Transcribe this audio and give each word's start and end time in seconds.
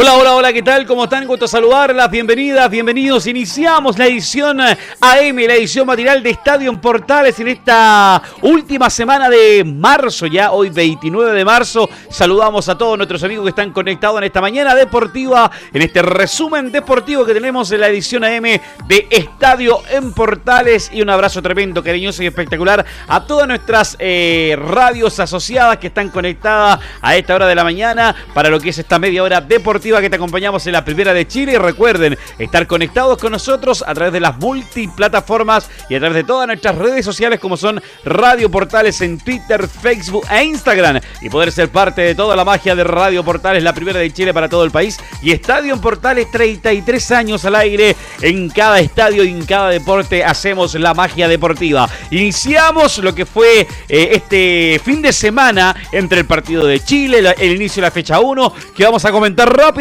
Hola, 0.00 0.14
hola, 0.14 0.36
hola, 0.36 0.52
¿qué 0.52 0.62
tal? 0.62 0.86
¿Cómo 0.86 1.02
están? 1.02 1.26
Gusto 1.26 1.48
saludarlas, 1.48 2.08
bienvenidas, 2.08 2.70
bienvenidos. 2.70 3.26
Iniciamos 3.26 3.98
la 3.98 4.06
edición 4.06 4.60
AM, 4.60 4.76
la 5.00 5.54
edición 5.56 5.88
matinal 5.88 6.22
de 6.22 6.30
Estadio 6.30 6.70
en 6.70 6.80
Portales 6.80 7.40
en 7.40 7.48
esta 7.48 8.22
última 8.42 8.90
semana 8.90 9.28
de 9.28 9.64
marzo, 9.64 10.26
ya 10.26 10.52
hoy 10.52 10.70
29 10.70 11.32
de 11.32 11.44
marzo. 11.44 11.90
Saludamos 12.10 12.68
a 12.68 12.78
todos 12.78 12.96
nuestros 12.96 13.24
amigos 13.24 13.42
que 13.42 13.48
están 13.48 13.72
conectados 13.72 14.18
en 14.18 14.24
esta 14.24 14.40
mañana 14.40 14.72
deportiva, 14.76 15.50
en 15.72 15.82
este 15.82 16.00
resumen 16.00 16.70
deportivo 16.70 17.24
que 17.24 17.34
tenemos 17.34 17.72
en 17.72 17.80
la 17.80 17.88
edición 17.88 18.22
AM 18.22 18.44
de 18.86 19.08
Estadio 19.10 19.82
en 19.90 20.12
Portales. 20.12 20.90
Y 20.92 21.02
un 21.02 21.10
abrazo 21.10 21.42
tremendo, 21.42 21.82
cariñoso 21.82 22.22
y 22.22 22.26
espectacular 22.26 22.86
a 23.08 23.26
todas 23.26 23.48
nuestras 23.48 23.96
eh, 23.98 24.56
radios 24.60 25.18
asociadas 25.18 25.78
que 25.78 25.88
están 25.88 26.10
conectadas 26.10 26.78
a 27.02 27.16
esta 27.16 27.34
hora 27.34 27.48
de 27.48 27.56
la 27.56 27.64
mañana 27.64 28.14
para 28.32 28.48
lo 28.48 28.60
que 28.60 28.68
es 28.68 28.78
esta 28.78 29.00
media 29.00 29.24
hora 29.24 29.40
deportiva 29.40 29.87
que 29.96 30.10
te 30.10 30.16
acompañamos 30.16 30.66
en 30.66 30.72
la 30.74 30.84
Primera 30.84 31.14
de 31.14 31.26
Chile. 31.26 31.52
Y 31.52 31.56
recuerden 31.56 32.18
estar 32.38 32.66
conectados 32.66 33.18
con 33.18 33.32
nosotros 33.32 33.82
a 33.86 33.94
través 33.94 34.12
de 34.12 34.20
las 34.20 34.38
multiplataformas 34.38 35.68
y 35.88 35.94
a 35.94 35.98
través 35.98 36.16
de 36.16 36.24
todas 36.24 36.46
nuestras 36.46 36.76
redes 36.76 37.04
sociales 37.04 37.40
como 37.40 37.56
son 37.56 37.82
Radio 38.04 38.50
Portales 38.50 39.00
en 39.00 39.18
Twitter, 39.18 39.66
Facebook 39.66 40.26
e 40.30 40.44
Instagram. 40.44 41.00
Y 41.22 41.30
poder 41.30 41.50
ser 41.50 41.70
parte 41.70 42.02
de 42.02 42.14
toda 42.14 42.36
la 42.36 42.44
magia 42.44 42.76
de 42.76 42.84
Radio 42.84 43.24
Portales, 43.24 43.62
la 43.62 43.72
Primera 43.72 43.98
de 43.98 44.12
Chile 44.12 44.34
para 44.34 44.48
todo 44.48 44.64
el 44.64 44.70
país. 44.70 44.98
Y 45.22 45.32
Estadio 45.32 45.80
Portales, 45.80 46.30
33 46.30 47.10
años 47.12 47.44
al 47.46 47.54
aire. 47.54 47.96
En 48.20 48.50
cada 48.50 48.78
estadio 48.80 49.24
y 49.24 49.30
en 49.30 49.46
cada 49.46 49.70
deporte 49.70 50.22
hacemos 50.22 50.74
la 50.74 50.92
magia 50.92 51.28
deportiva. 51.28 51.88
Iniciamos 52.10 52.98
lo 52.98 53.14
que 53.14 53.24
fue 53.24 53.66
eh, 53.88 54.08
este 54.12 54.80
fin 54.84 55.00
de 55.00 55.12
semana 55.12 55.74
entre 55.92 56.20
el 56.20 56.26
partido 56.26 56.66
de 56.66 56.80
Chile, 56.80 57.34
el 57.38 57.56
inicio 57.56 57.80
de 57.80 57.86
la 57.86 57.90
fecha 57.90 58.20
1, 58.20 58.52
que 58.76 58.84
vamos 58.84 59.04
a 59.04 59.12
comentar 59.12 59.54
rápido 59.54 59.77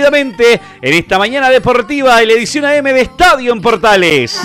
en 0.81 0.93
esta 0.93 1.17
mañana 1.17 1.49
deportiva 1.49 2.21
en 2.21 2.27
la 2.27 2.33
edición 2.35 2.65
AM 2.65 2.83
de 2.85 3.01
Estadio 3.01 3.51
en 3.53 3.61
Portales. 3.61 4.39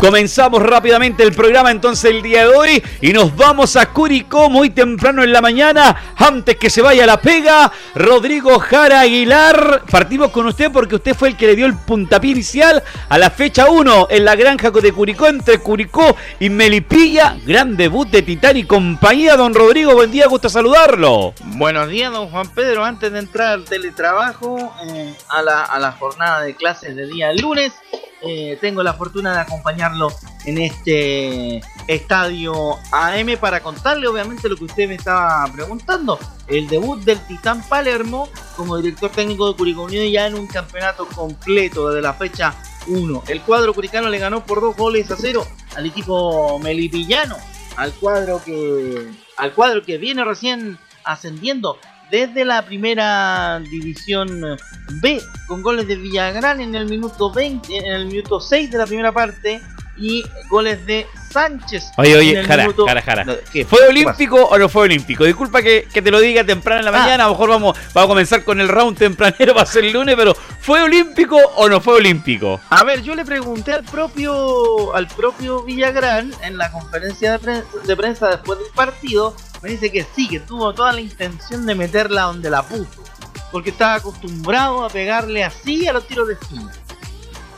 Comenzamos 0.00 0.62
rápidamente 0.62 1.24
el 1.24 1.32
programa 1.32 1.72
entonces 1.72 2.12
el 2.12 2.22
día 2.22 2.46
de 2.46 2.54
hoy 2.54 2.82
y 3.00 3.12
nos 3.12 3.34
vamos 3.34 3.74
a 3.74 3.86
Curicó 3.86 4.48
muy 4.48 4.70
temprano 4.70 5.24
en 5.24 5.32
la 5.32 5.40
mañana. 5.40 6.14
Antes 6.16 6.56
que 6.56 6.70
se 6.70 6.82
vaya 6.82 7.04
la 7.04 7.20
pega, 7.20 7.72
Rodrigo 7.96 8.60
Jara 8.60 9.00
Aguilar. 9.00 9.82
Partimos 9.90 10.30
con 10.30 10.46
usted 10.46 10.70
porque 10.70 10.94
usted 10.94 11.16
fue 11.16 11.28
el 11.28 11.36
que 11.36 11.48
le 11.48 11.56
dio 11.56 11.66
el 11.66 11.76
puntapié 11.76 12.30
inicial 12.30 12.82
a 13.08 13.18
la 13.18 13.30
fecha 13.30 13.68
1 13.68 14.06
en 14.10 14.24
la 14.24 14.36
granja 14.36 14.70
de 14.70 14.92
Curicó 14.92 15.26
entre 15.26 15.58
Curicó 15.58 16.16
y 16.38 16.48
Melipilla. 16.48 17.36
Gran 17.44 17.76
debut 17.76 18.08
de 18.08 18.22
Titán 18.22 18.56
y 18.56 18.64
compañía. 18.64 19.36
Don 19.36 19.52
Rodrigo, 19.52 19.94
buen 19.94 20.12
día, 20.12 20.28
gusto 20.28 20.48
saludarlo. 20.48 21.34
Buenos 21.56 21.88
días, 21.88 22.12
don 22.12 22.28
Juan 22.28 22.48
Pedro. 22.54 22.84
Antes 22.84 23.10
de 23.10 23.18
entrar 23.18 23.48
al 23.48 23.64
teletrabajo, 23.64 24.72
eh, 24.86 25.12
a, 25.28 25.42
la, 25.42 25.64
a 25.64 25.78
la 25.80 25.90
jornada 25.90 26.42
de 26.42 26.54
clases 26.54 26.94
de 26.94 27.06
día 27.06 27.32
lunes. 27.32 27.72
Eh, 28.20 28.58
tengo 28.60 28.82
la 28.82 28.94
fortuna 28.94 29.32
de 29.32 29.40
acompañarlo 29.40 30.08
en 30.44 30.58
este 30.58 31.60
estadio 31.86 32.76
AM 32.90 33.36
para 33.40 33.60
contarle 33.60 34.08
obviamente 34.08 34.48
lo 34.48 34.56
que 34.56 34.64
usted 34.64 34.88
me 34.88 34.96
estaba 34.96 35.46
preguntando. 35.52 36.18
El 36.48 36.66
debut 36.66 37.00
del 37.04 37.20
Titán 37.26 37.62
Palermo 37.68 38.28
como 38.56 38.76
director 38.76 39.10
técnico 39.10 39.48
de 39.48 39.56
Curicó 39.56 39.82
Unido 39.82 40.04
ya 40.04 40.26
en 40.26 40.34
un 40.34 40.46
campeonato 40.48 41.06
completo 41.06 41.88
desde 41.88 42.02
la 42.02 42.14
fecha 42.14 42.54
1. 42.88 43.24
El 43.28 43.40
cuadro 43.42 43.72
curicano 43.72 44.08
le 44.08 44.18
ganó 44.18 44.44
por 44.44 44.60
dos 44.60 44.76
goles 44.76 45.10
a 45.10 45.16
cero 45.16 45.46
al 45.76 45.86
equipo 45.86 46.58
melipillano, 46.58 47.36
al 47.76 47.92
cuadro 47.92 48.42
que, 48.44 49.12
al 49.36 49.52
cuadro 49.52 49.82
que 49.82 49.98
viene 49.98 50.24
recién 50.24 50.78
ascendiendo 51.04 51.78
desde 52.10 52.44
la 52.44 52.62
primera 52.64 53.60
división 53.70 54.58
B 55.00 55.20
con 55.46 55.62
goles 55.62 55.86
de 55.86 55.96
Villagrán 55.96 56.60
en 56.60 56.74
el 56.74 56.86
minuto 56.86 57.32
20, 57.32 57.76
en 57.76 57.92
el 57.92 58.06
minuto 58.06 58.40
6 58.40 58.70
de 58.70 58.78
la 58.78 58.86
primera 58.86 59.12
parte 59.12 59.60
y 60.00 60.24
goles 60.48 60.84
de 60.86 61.06
Sánchez. 61.30 61.90
Oye, 61.96 62.16
oye, 62.16 62.44
jara, 62.44 62.68
jara, 62.86 63.02
jara. 63.02 63.26
¿Fue 63.66 63.86
olímpico 63.88 64.36
o 64.36 64.58
no 64.58 64.68
fue 64.68 64.82
olímpico? 64.82 65.24
Disculpa 65.24 65.60
que, 65.62 65.86
te 65.92 66.10
lo 66.10 66.20
diga 66.20 66.44
temprano 66.44 66.80
en 66.80 66.84
la 66.86 66.96
ah. 66.96 67.00
mañana, 67.00 67.24
a 67.24 67.26
lo 67.26 67.34
mejor 67.34 67.50
vamos, 67.50 67.78
vamos 67.92 68.06
a 68.06 68.08
comenzar 68.08 68.44
con 68.44 68.60
el 68.60 68.68
round 68.68 68.96
tempranero 68.96 69.54
para 69.54 69.66
ser 69.66 69.84
el 69.84 69.92
lunes, 69.92 70.14
pero 70.16 70.34
¿fue 70.34 70.82
olímpico 70.82 71.36
o 71.36 71.68
no 71.68 71.80
fue 71.80 71.94
olímpico? 71.94 72.60
A 72.70 72.84
ver, 72.84 73.02
yo 73.02 73.14
le 73.14 73.24
pregunté 73.24 73.72
al 73.72 73.84
propio, 73.84 74.94
al 74.94 75.08
propio 75.08 75.62
Villagrán 75.64 76.32
en 76.42 76.56
la 76.56 76.70
conferencia 76.70 77.36
de, 77.38 77.62
de 77.84 77.96
prensa 77.96 78.28
después 78.28 78.58
del 78.58 78.68
partido 78.74 79.34
me 79.62 79.70
dice 79.70 79.90
que 79.90 80.04
sí, 80.14 80.28
que 80.28 80.40
tuvo 80.40 80.72
toda 80.72 80.92
la 80.92 81.00
intención 81.00 81.66
de 81.66 81.74
meterla 81.74 82.22
donde 82.22 82.50
la 82.50 82.62
puso. 82.62 83.02
Porque 83.50 83.70
estaba 83.70 83.94
acostumbrado 83.94 84.84
a 84.84 84.88
pegarle 84.88 85.42
así 85.44 85.86
a 85.86 85.92
los 85.92 86.06
tiros 86.06 86.28
de 86.28 86.34
esquina. 86.34 86.70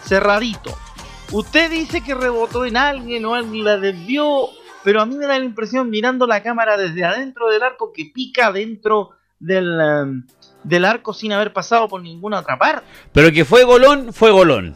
Cerradito. 0.05 0.77
Usted 1.33 1.71
dice 1.71 2.03
que 2.03 2.15
rebotó 2.15 2.65
en 2.65 2.77
alguien 2.77 3.25
o 3.25 3.34
alguien 3.34 3.65
la 3.65 3.77
desvió. 3.77 4.49
Pero 4.83 5.03
a 5.03 5.06
mí 5.06 5.15
me 5.16 5.27
da 5.27 5.39
la 5.39 5.44
impresión, 5.44 5.91
mirando 5.91 6.27
la 6.27 6.43
cámara 6.43 6.77
desde 6.77 7.05
adentro 7.05 7.50
del 7.50 7.62
arco, 7.62 7.93
que 7.93 8.10
pica 8.15 8.50
dentro 8.50 9.10
del, 9.39 9.78
um, 9.78 10.22
del 10.65 10.84
arco 10.87 11.12
sin 11.12 11.33
haber 11.33 11.53
pasado 11.53 11.87
por 11.89 12.03
ninguna 12.03 12.39
otra 12.39 12.59
parte. 12.59 12.87
Pero 13.12 13.31
que 13.31 13.44
fue 13.44 13.65
golón, 13.65 14.12
fue 14.12 14.31
golón. 14.31 14.75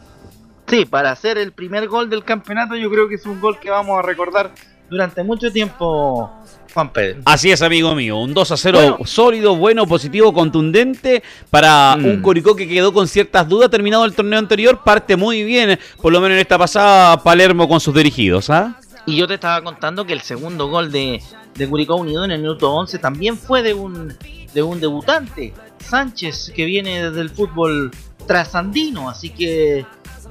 Sí, 0.67 0.85
para 0.85 1.11
hacer 1.11 1.37
el 1.37 1.53
primer 1.53 1.87
gol 1.87 2.09
del 2.09 2.23
campeonato, 2.23 2.75
yo 2.75 2.89
creo 2.89 3.07
que 3.07 3.15
es 3.15 3.25
un 3.25 3.39
gol 3.39 3.59
que 3.59 3.69
vamos 3.69 3.97
a 3.97 4.01
recordar 4.01 4.51
durante 4.89 5.23
mucho 5.23 5.51
tiempo, 5.51 6.31
Juan 6.75 6.91
Pedro. 6.91 7.21
Así 7.23 7.51
es, 7.51 7.61
amigo 7.61 7.95
mío. 7.95 8.17
Un 8.17 8.33
2 8.33 8.51
a 8.51 8.57
0 8.57 8.97
sólido, 9.05 9.55
bueno, 9.55 9.87
positivo, 9.87 10.33
contundente 10.33 11.23
para 11.49 11.95
mm. 11.95 12.05
un 12.05 12.21
Curicó 12.21 12.53
que 12.53 12.67
quedó 12.67 12.91
con 12.91 13.07
ciertas 13.07 13.47
dudas. 13.47 13.69
Terminado 13.69 14.03
el 14.03 14.13
torneo 14.13 14.37
anterior, 14.37 14.81
parte 14.83 15.15
muy 15.15 15.45
bien, 15.45 15.79
por 16.01 16.11
lo 16.11 16.19
menos 16.19 16.35
en 16.35 16.41
esta 16.41 16.57
pasada, 16.57 17.23
Palermo 17.23 17.69
con 17.69 17.79
sus 17.79 17.95
dirigidos. 17.95 18.49
¿ah? 18.49 18.77
Y 19.05 19.15
yo 19.15 19.25
te 19.25 19.35
estaba 19.35 19.61
contando 19.63 20.05
que 20.05 20.11
el 20.11 20.19
segundo 20.19 20.67
gol 20.67 20.91
de, 20.91 21.23
de 21.55 21.67
Curicó 21.69 21.95
Unido 21.95 22.25
en 22.25 22.31
el 22.31 22.41
minuto 22.41 22.69
11 22.73 22.99
también 22.99 23.37
fue 23.37 23.63
de 23.63 23.73
un, 23.73 24.13
de 24.53 24.61
un 24.61 24.81
debutante, 24.81 25.53
Sánchez, 25.79 26.51
que 26.53 26.65
viene 26.65 27.05
desde 27.09 27.21
el 27.21 27.29
fútbol 27.29 27.91
trasandino. 28.27 29.09
Así 29.09 29.29
que 29.29 29.85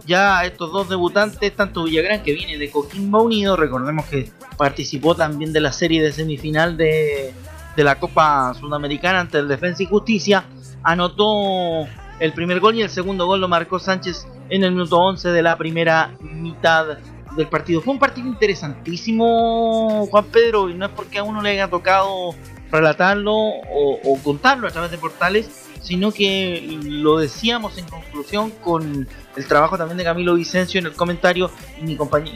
ya 0.06 0.44
estos 0.44 0.72
dos 0.72 0.88
debutantes, 0.88 1.54
tanto 1.54 1.84
Villagrán 1.84 2.22
que 2.22 2.32
viene 2.32 2.58
de 2.58 2.70
Coquimbo 2.70 3.22
Unido, 3.22 3.56
recordemos 3.56 4.06
que 4.06 4.30
participó 4.56 5.14
también 5.14 5.52
de 5.52 5.60
la 5.60 5.72
serie 5.72 6.02
de 6.02 6.12
semifinal 6.12 6.76
de, 6.76 7.32
la 7.76 7.98
Copa 7.98 8.54
Sudamericana 8.54 9.20
ante 9.20 9.38
el 9.38 9.48
Defensa 9.48 9.82
y 9.82 9.86
Justicia, 9.86 10.44
anotó 10.82 11.86
el 12.20 12.32
primer 12.32 12.60
gol 12.60 12.76
y 12.76 12.82
el 12.82 12.90
segundo 12.90 13.26
gol 13.26 13.40
lo 13.40 13.48
marcó 13.48 13.78
Sánchez 13.78 14.28
en 14.48 14.62
el 14.62 14.72
minuto 14.72 14.98
11 14.98 15.30
de 15.30 15.42
la 15.42 15.56
primera 15.56 16.16
mitad 16.20 16.98
del 17.36 17.48
partido. 17.48 17.80
Fue 17.80 17.92
un 17.94 17.98
partido 17.98 18.28
interesantísimo, 18.28 20.06
Juan 20.06 20.24
Pedro, 20.26 20.68
y 20.68 20.74
no 20.74 20.86
es 20.86 20.92
porque 20.92 21.18
a 21.18 21.24
uno 21.24 21.42
le 21.42 21.50
haya 21.50 21.68
tocado 21.68 22.30
relatarlo 22.70 23.34
o, 23.34 23.98
o 24.04 24.18
contarlo 24.22 24.68
a 24.68 24.70
través 24.70 24.90
de 24.90 24.98
portales, 24.98 25.63
sino 25.84 26.12
que 26.12 26.78
lo 26.82 27.18
decíamos 27.18 27.76
en 27.76 27.84
conclusión 27.86 28.50
con 28.50 29.06
el 29.36 29.46
trabajo 29.46 29.76
también 29.76 29.98
de 29.98 30.04
Camilo 30.04 30.34
Vicencio 30.34 30.80
en 30.80 30.86
el 30.86 30.94
comentario 30.94 31.50
y, 31.86 31.94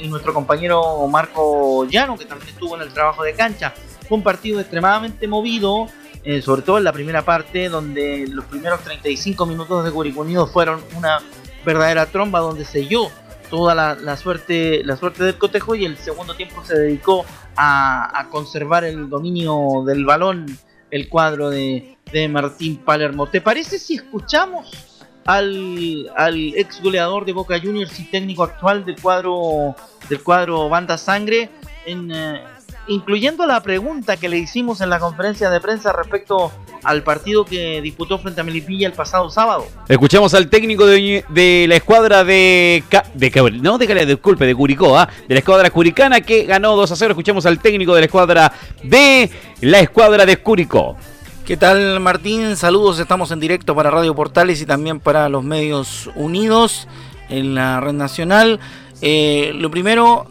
nuestro 0.08 0.34
compañero 0.34 1.06
Marco 1.08 1.86
Llano, 1.86 2.18
que 2.18 2.26
también 2.26 2.50
estuvo 2.50 2.76
en 2.76 2.82
el 2.82 2.92
trabajo 2.92 3.24
de 3.24 3.32
cancha. 3.32 3.72
Fue 4.06 4.18
un 4.18 4.22
partido 4.22 4.60
extremadamente 4.60 5.26
movido, 5.26 5.86
eh, 6.24 6.42
sobre 6.42 6.60
todo 6.60 6.76
en 6.76 6.84
la 6.84 6.92
primera 6.92 7.22
parte, 7.22 7.70
donde 7.70 8.26
los 8.28 8.44
primeros 8.44 8.80
35 8.80 9.46
minutos 9.46 9.82
de 9.82 9.90
Curicunido 9.92 10.46
fueron 10.46 10.82
una 10.94 11.20
verdadera 11.64 12.04
tromba 12.04 12.40
donde 12.40 12.66
selló 12.66 13.10
toda 13.48 13.74
la, 13.74 14.16
suerte 14.18 14.82
la 14.84 14.98
suerte 14.98 15.24
del 15.24 15.38
cotejo 15.38 15.74
y 15.74 15.86
el 15.86 15.96
segundo 15.96 16.34
tiempo 16.34 16.62
se 16.66 16.78
dedicó 16.78 17.24
a 17.56 18.26
conservar 18.30 18.84
el 18.84 19.08
dominio 19.08 19.84
del 19.86 20.04
balón 20.04 20.58
el 20.90 21.08
cuadro 21.08 21.50
de, 21.50 21.96
de 22.12 22.28
Martín 22.28 22.76
Palermo. 22.76 23.26
¿Te 23.26 23.40
parece 23.40 23.78
si 23.78 23.96
escuchamos 23.96 25.04
al, 25.24 26.10
al, 26.16 26.54
ex 26.56 26.82
goleador 26.82 27.24
de 27.24 27.32
Boca 27.32 27.60
Juniors 27.60 27.98
y 28.00 28.04
técnico 28.04 28.44
actual 28.44 28.84
del 28.84 29.00
cuadro 29.00 29.76
del 30.08 30.22
cuadro 30.22 30.68
Banda 30.68 30.96
Sangre 30.96 31.50
en, 31.84 32.10
eh, 32.10 32.42
incluyendo 32.88 33.46
la 33.46 33.62
pregunta 33.62 34.16
que 34.16 34.28
le 34.28 34.38
hicimos 34.38 34.80
en 34.80 34.90
la 34.90 34.98
conferencia 34.98 35.50
de 35.50 35.60
prensa 35.60 35.92
respecto 35.92 36.50
al 36.82 37.02
partido 37.02 37.44
que 37.44 37.80
disputó 37.82 38.18
frente 38.18 38.40
a 38.40 38.44
Melipilla 38.44 38.86
el 38.86 38.94
pasado 38.94 39.30
sábado. 39.30 39.66
Escuchamos 39.88 40.34
al 40.34 40.48
técnico 40.48 40.86
de, 40.86 41.66
la 41.68 41.76
escuadra 41.76 42.24
de, 42.24 42.82
de 43.14 43.60
no 43.60 43.78
de 43.78 44.06
disculpe, 44.06 44.46
de 44.46 44.54
Curicó, 44.54 44.98
¿ah? 44.98 45.08
de 45.28 45.34
la 45.34 45.38
escuadra 45.38 45.70
curicana 45.70 46.20
que 46.20 46.44
ganó 46.44 46.76
2 46.76 46.92
a 46.92 46.96
0. 46.96 47.12
Escuchamos 47.12 47.46
al 47.46 47.60
técnico 47.60 47.94
de 47.94 48.00
la 48.00 48.06
escuadra 48.06 48.52
de 48.82 49.30
la 49.60 49.80
escuadra 49.80 50.24
de 50.24 50.36
Curicó. 50.38 50.96
¿Qué 51.44 51.56
tal 51.56 51.98
Martín? 52.00 52.56
Saludos, 52.56 52.98
estamos 52.98 53.30
en 53.30 53.40
directo 53.40 53.74
para 53.74 53.90
Radio 53.90 54.14
Portales 54.14 54.60
y 54.60 54.66
también 54.66 55.00
para 55.00 55.28
los 55.30 55.44
medios 55.44 56.10
unidos 56.14 56.86
en 57.30 57.54
la 57.54 57.80
red 57.80 57.94
nacional. 57.94 58.60
Eh, 59.00 59.52
lo 59.54 59.70
primero, 59.70 60.26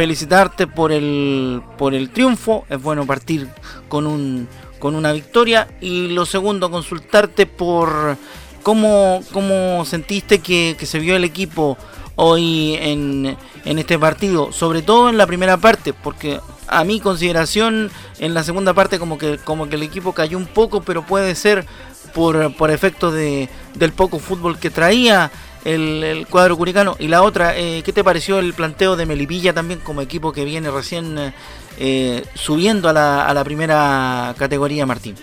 felicitarte 0.00 0.66
por 0.66 0.92
el, 0.92 1.60
por 1.76 1.92
el 1.92 2.08
triunfo, 2.08 2.64
es 2.70 2.80
bueno 2.80 3.04
partir 3.04 3.48
con, 3.86 4.06
un, 4.06 4.48
con 4.78 4.94
una 4.94 5.12
victoria. 5.12 5.68
Y 5.82 6.08
lo 6.08 6.24
segundo, 6.24 6.70
consultarte 6.70 7.44
por 7.44 8.16
cómo, 8.62 9.22
cómo 9.30 9.84
sentiste 9.84 10.38
que, 10.38 10.74
que 10.78 10.86
se 10.86 11.00
vio 11.00 11.16
el 11.16 11.24
equipo 11.24 11.76
hoy 12.16 12.78
en, 12.80 13.36
en 13.66 13.78
este 13.78 13.98
partido, 13.98 14.52
sobre 14.52 14.80
todo 14.80 15.10
en 15.10 15.18
la 15.18 15.26
primera 15.26 15.58
parte, 15.58 15.92
porque 15.92 16.40
a 16.66 16.82
mi 16.84 16.98
consideración 16.98 17.90
en 18.20 18.32
la 18.32 18.42
segunda 18.42 18.72
parte 18.72 18.98
como 18.98 19.18
que, 19.18 19.36
como 19.36 19.68
que 19.68 19.76
el 19.76 19.82
equipo 19.82 20.14
cayó 20.14 20.38
un 20.38 20.46
poco, 20.46 20.80
pero 20.80 21.04
puede 21.04 21.34
ser 21.34 21.66
por, 22.14 22.54
por 22.54 22.70
efecto 22.70 23.10
de, 23.12 23.50
del 23.74 23.92
poco 23.92 24.18
fútbol 24.18 24.58
que 24.58 24.70
traía 24.70 25.30
el, 25.64 26.26
cuadro 26.28 26.56
curicano. 26.56 26.96
Y 26.98 27.08
la 27.08 27.22
otra, 27.22 27.56
eh, 27.58 27.82
¿qué 27.84 27.92
te 27.92 28.04
pareció 28.04 28.38
el 28.38 28.54
planteo 28.54 28.96
de 28.96 29.06
Melipilla 29.06 29.52
también 29.52 29.80
como 29.80 30.02
equipo 30.02 30.32
que 30.32 30.44
viene 30.44 30.70
recién 30.70 31.32
eh, 31.78 32.22
subiendo 32.34 32.88
a 32.88 32.92
la, 32.92 33.44
primera 33.44 34.34
categoría, 34.38 34.86
Martín? 34.86 35.14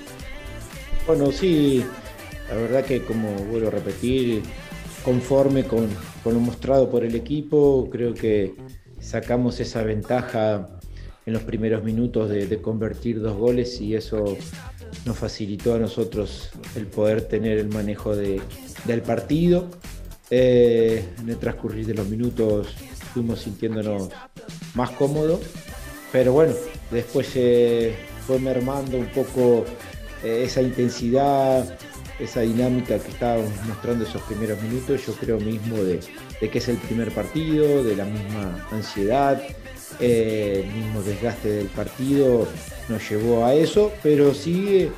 Bueno, 1.05 1.31
sí, 1.31 1.83
la 2.49 2.55
verdad 2.55 2.85
que 2.85 3.03
como 3.03 3.31
vuelvo 3.31 3.69
a 3.69 3.71
repetir, 3.71 4.43
conforme 5.03 5.63
con, 5.63 5.87
con 6.23 6.33
lo 6.33 6.39
mostrado 6.39 6.89
por 6.89 7.03
el 7.03 7.15
equipo, 7.15 7.87
creo 7.91 8.13
que 8.13 8.55
sacamos 8.99 9.59
esa 9.59 9.83
ventaja 9.83 10.67
en 11.27 11.33
los 11.33 11.43
primeros 11.43 11.83
minutos 11.83 12.29
de, 12.29 12.61
convertir 12.61 13.19
dos 13.19 13.35
goles 13.35 13.81
y 13.81 13.95
eso 13.95 14.37
nos 15.05 15.17
facilitó 15.17 15.75
a 15.75 15.77
nosotros 15.77 16.49
el 16.75 16.87
poder 16.87 17.23
tener 17.23 17.57
el 17.57 17.67
manejo 17.67 18.15
del 18.15 19.01
partido. 19.05 19.67
Eh, 20.29 21.06
en 21.19 21.29
el 21.29 21.38
transcurrir 21.38 21.85
de 21.85 21.94
los 21.94 22.07
minutos 22.07 22.68
fuimos 23.13 23.39
sintiéndonos 23.39 24.09
más 24.75 24.91
cómodos, 24.91 25.39
pero 26.12 26.33
bueno, 26.33 26.53
después 26.91 27.27
se 27.27 27.95
fue 28.25 28.38
mermando 28.39 28.97
un 28.97 29.07
poco 29.07 29.65
eh, 30.24 30.44
esa 30.44 30.62
intensidad, 30.62 31.77
esa 32.19 32.41
dinámica 32.41 33.00
que 33.00 33.12
estábamos 33.12 33.51
mostrando 33.68 34.03
esos 34.03 34.21
primeros 34.24 34.62
minutos, 34.62 35.06
yo 35.06 35.13
creo 35.13 35.39
mismo 35.39 35.77
de, 35.77 36.01
de 36.41 36.50
que 36.50 36.57
es 36.57 36.68
el 36.68 36.77
primer 36.77 37.12
partido, 37.12 37.83
de 37.83 37.95
la 37.95 38.06
misma 38.06 38.68
ansiedad, 38.71 39.41
eh, 40.00 40.63
el 40.65 40.73
mismo 40.73 41.01
desgaste 41.01 41.50
del 41.50 41.68
partido 41.68 42.47
nos 42.89 43.09
llevó 43.09 43.45
a 43.45 43.53
eso, 43.53 43.91
pero 44.03 44.33
sí 44.33 44.89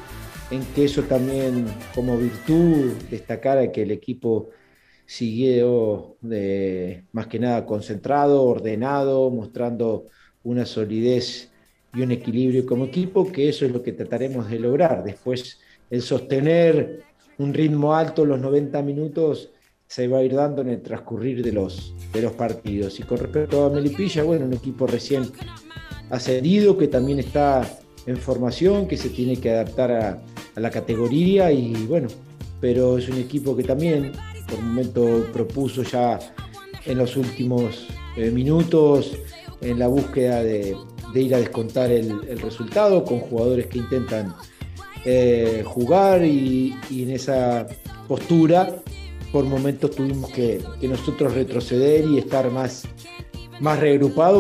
en 0.52 0.64
que 0.74 0.86
eso 0.86 1.04
también 1.04 1.66
como 1.94 2.18
virtud 2.18 2.94
destacara 3.10 3.72
que 3.72 3.84
el 3.84 3.92
equipo 3.92 4.50
siguió 5.10 6.18
más 7.14 7.26
que 7.26 7.40
nada 7.40 7.66
concentrado, 7.66 8.44
ordenado, 8.44 9.32
mostrando 9.32 10.06
una 10.44 10.68
solidez 10.68 11.50
y 11.96 12.04
un 12.04 12.12
equilibrio 12.12 12.64
como 12.68 12.86
equipo, 12.86 13.32
que 13.32 13.50
eso 13.50 13.66
es 13.66 13.72
lo 13.72 13.82
que 13.82 13.94
trataremos 13.94 14.48
de 14.52 14.60
lograr. 14.60 15.04
Después, 15.04 15.60
el 15.90 16.04
sostener 16.04 17.02
un 17.40 17.56
ritmo 17.56 17.96
alto 17.96 18.24
los 18.24 18.40
90 18.40 18.84
minutos 18.84 19.50
se 19.88 20.08
va 20.08 20.20
a 20.20 20.24
ir 20.24 20.36
dando 20.36 20.62
en 20.62 20.70
el 20.70 20.82
transcurrir 20.84 21.44
de 21.44 21.54
los, 21.54 21.96
de 22.14 22.22
los 22.22 22.34
partidos. 22.34 23.00
Y 23.00 23.04
con 23.04 23.18
respecto 23.18 23.66
a 23.66 23.72
Melipilla, 23.72 24.22
bueno, 24.22 24.46
un 24.46 24.54
equipo 24.54 24.86
recién 24.86 25.24
ascendido 26.12 26.78
que 26.78 26.88
también 26.88 27.18
está 27.18 27.68
en 28.06 28.18
formación, 28.18 28.88
que 28.88 28.96
se 28.96 29.10
tiene 29.10 29.38
que 29.38 29.50
adaptar 29.50 29.92
a, 29.92 30.22
la 30.56 30.70
categoría 30.70 31.52
y 31.52 31.74
bueno, 31.88 32.10
pero 32.62 32.98
es 32.98 33.08
un 33.08 33.18
equipo 33.18 33.56
que 33.56 33.64
también 33.64 34.12
por 34.50 34.60
momento 34.62 35.28
propuso 35.32 35.84
ya 35.84 36.20
en 36.86 36.98
los 36.98 37.16
últimos 37.16 37.88
eh, 38.18 38.32
minutos 38.32 39.18
en 39.62 39.80
la 39.80 39.88
búsqueda 39.88 40.44
de, 40.44 40.76
ir 41.16 41.36
a 41.36 41.40
descontar 41.40 41.92
el, 41.92 42.40
resultado 42.40 43.04
con 43.04 43.20
jugadores 43.20 43.68
que 43.68 43.80
intentan 43.80 44.34
eh, 45.06 45.64
jugar 45.66 46.24
y, 46.24 46.76
en 46.92 47.12
esa 47.12 47.68
postura 48.08 48.76
por 49.32 49.46
momentos 49.46 49.92
tuvimos 49.92 50.32
que, 50.32 50.62
nosotros 50.82 51.34
retroceder 51.34 52.06
y 52.06 52.18
estar 52.18 52.50
más, 52.50 52.88
más 53.60 53.80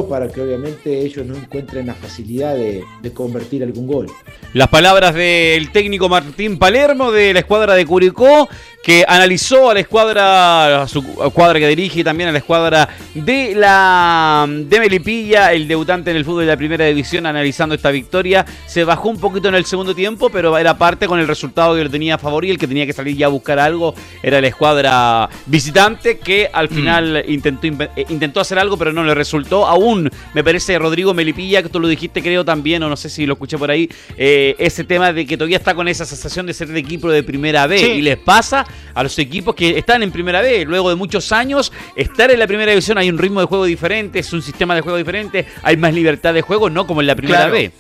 para 0.09 0.27
que 0.29 0.41
obviamente 0.41 0.99
ellos 1.01 1.25
no 1.25 1.35
encuentren 1.35 1.87
la 1.87 1.93
facilidad 1.93 2.55
de, 2.55 2.83
de 3.01 3.13
convertir 3.13 3.63
algún 3.63 3.85
gol. 3.85 4.07
Las 4.53 4.69
palabras 4.69 5.13
del 5.13 5.71
técnico 5.71 6.09
Martín 6.09 6.57
Palermo 6.57 7.11
de 7.11 7.33
la 7.33 7.39
escuadra 7.41 7.75
de 7.75 7.85
Curicó, 7.85 8.49
que 8.81 9.03
analizó 9.07 9.69
a 9.69 9.73
la 9.73 9.81
escuadra, 9.81 10.83
a 10.83 10.87
su 10.87 11.03
cuadra 11.03 11.59
que 11.59 11.67
dirige 11.67 11.99
y 11.99 12.03
también 12.03 12.29
a 12.29 12.31
la 12.31 12.37
escuadra 12.37 12.87
de 13.13 13.53
la 13.55 14.47
de 14.49 14.79
Melipilla, 14.79 15.51
el 15.51 15.67
debutante 15.67 16.11
en 16.11 16.17
el 16.17 16.23
fútbol 16.23 16.41
de 16.41 16.47
la 16.47 16.57
primera 16.57 16.85
división, 16.85 17.25
analizando 17.25 17.75
esta 17.75 17.91
victoria. 17.91 18.45
Se 18.67 18.83
bajó 18.85 19.09
un 19.09 19.19
poquito 19.19 19.49
en 19.49 19.55
el 19.55 19.65
segundo 19.65 19.93
tiempo, 19.93 20.29
pero 20.29 20.57
era 20.57 20.77
parte 20.77 21.07
con 21.07 21.19
el 21.19 21.27
resultado 21.27 21.75
que 21.75 21.83
lo 21.83 21.89
tenía 21.89 22.15
a 22.15 22.17
favor 22.17 22.45
y 22.45 22.51
el 22.51 22.57
que 22.57 22.67
tenía 22.67 22.85
que 22.85 22.93
salir 22.93 23.17
ya 23.17 23.25
a 23.25 23.29
buscar 23.29 23.59
algo 23.59 23.93
era 24.23 24.39
la 24.39 24.47
escuadra 24.47 25.29
visitante, 25.45 26.17
que 26.17 26.49
al 26.51 26.69
mm. 26.69 26.73
final 26.73 27.23
intentó, 27.27 27.67
eh, 27.67 28.05
intentó 28.09 28.39
hacer 28.39 28.59
algo, 28.59 28.77
pero 28.77 28.93
no 28.93 29.03
le 29.03 29.13
resultó. 29.13 29.67
Aún 29.67 30.09
me 30.33 30.43
parece 30.43 30.79
Rodrigo 30.79 31.13
Melipilla, 31.13 31.61
que 31.61 31.69
tú 31.69 31.79
lo 31.79 31.87
dijiste 31.87 32.21
creo 32.21 32.45
también, 32.45 32.81
o 32.83 32.89
no 32.89 32.95
sé 32.95 33.09
si 33.09 33.25
lo 33.25 33.33
escuché 33.33 33.57
por 33.57 33.71
ahí. 33.71 33.89
Eh, 34.17 34.55
ese 34.57 34.85
tema 34.85 35.11
de 35.11 35.25
que 35.25 35.35
todavía 35.35 35.57
está 35.57 35.75
con 35.75 35.87
esa 35.89 36.05
sensación 36.05 36.45
de 36.45 36.53
ser 36.53 36.69
de 36.69 36.79
equipo 36.79 37.09
de 37.09 37.23
primera 37.23 37.67
B. 37.67 37.79
Y 37.79 38.01
les 38.01 38.17
pasa 38.17 38.65
a 38.93 39.03
los 39.03 39.17
equipos 39.19 39.55
que 39.55 39.77
están 39.77 40.03
en 40.03 40.11
primera 40.11 40.41
B. 40.41 40.65
Luego 40.65 40.89
de 40.89 40.95
muchos 40.95 41.31
años, 41.31 41.71
estar 41.95 42.31
en 42.31 42.39
la 42.39 42.47
primera 42.47 42.71
división 42.71 42.97
hay 42.97 43.09
un 43.09 43.17
ritmo 43.17 43.39
de 43.39 43.47
juego 43.47 43.65
diferente, 43.65 44.19
es 44.19 44.33
un 44.33 44.41
sistema 44.41 44.75
de 44.75 44.81
juego 44.81 44.97
diferente, 44.97 45.47
hay 45.63 45.77
más 45.77 45.93
libertad 45.93 46.33
de 46.33 46.41
juego, 46.41 46.69
no 46.69 46.87
como 46.87 47.01
en 47.01 47.07
la 47.07 47.15
primera 47.15 47.47
B. 47.47 47.71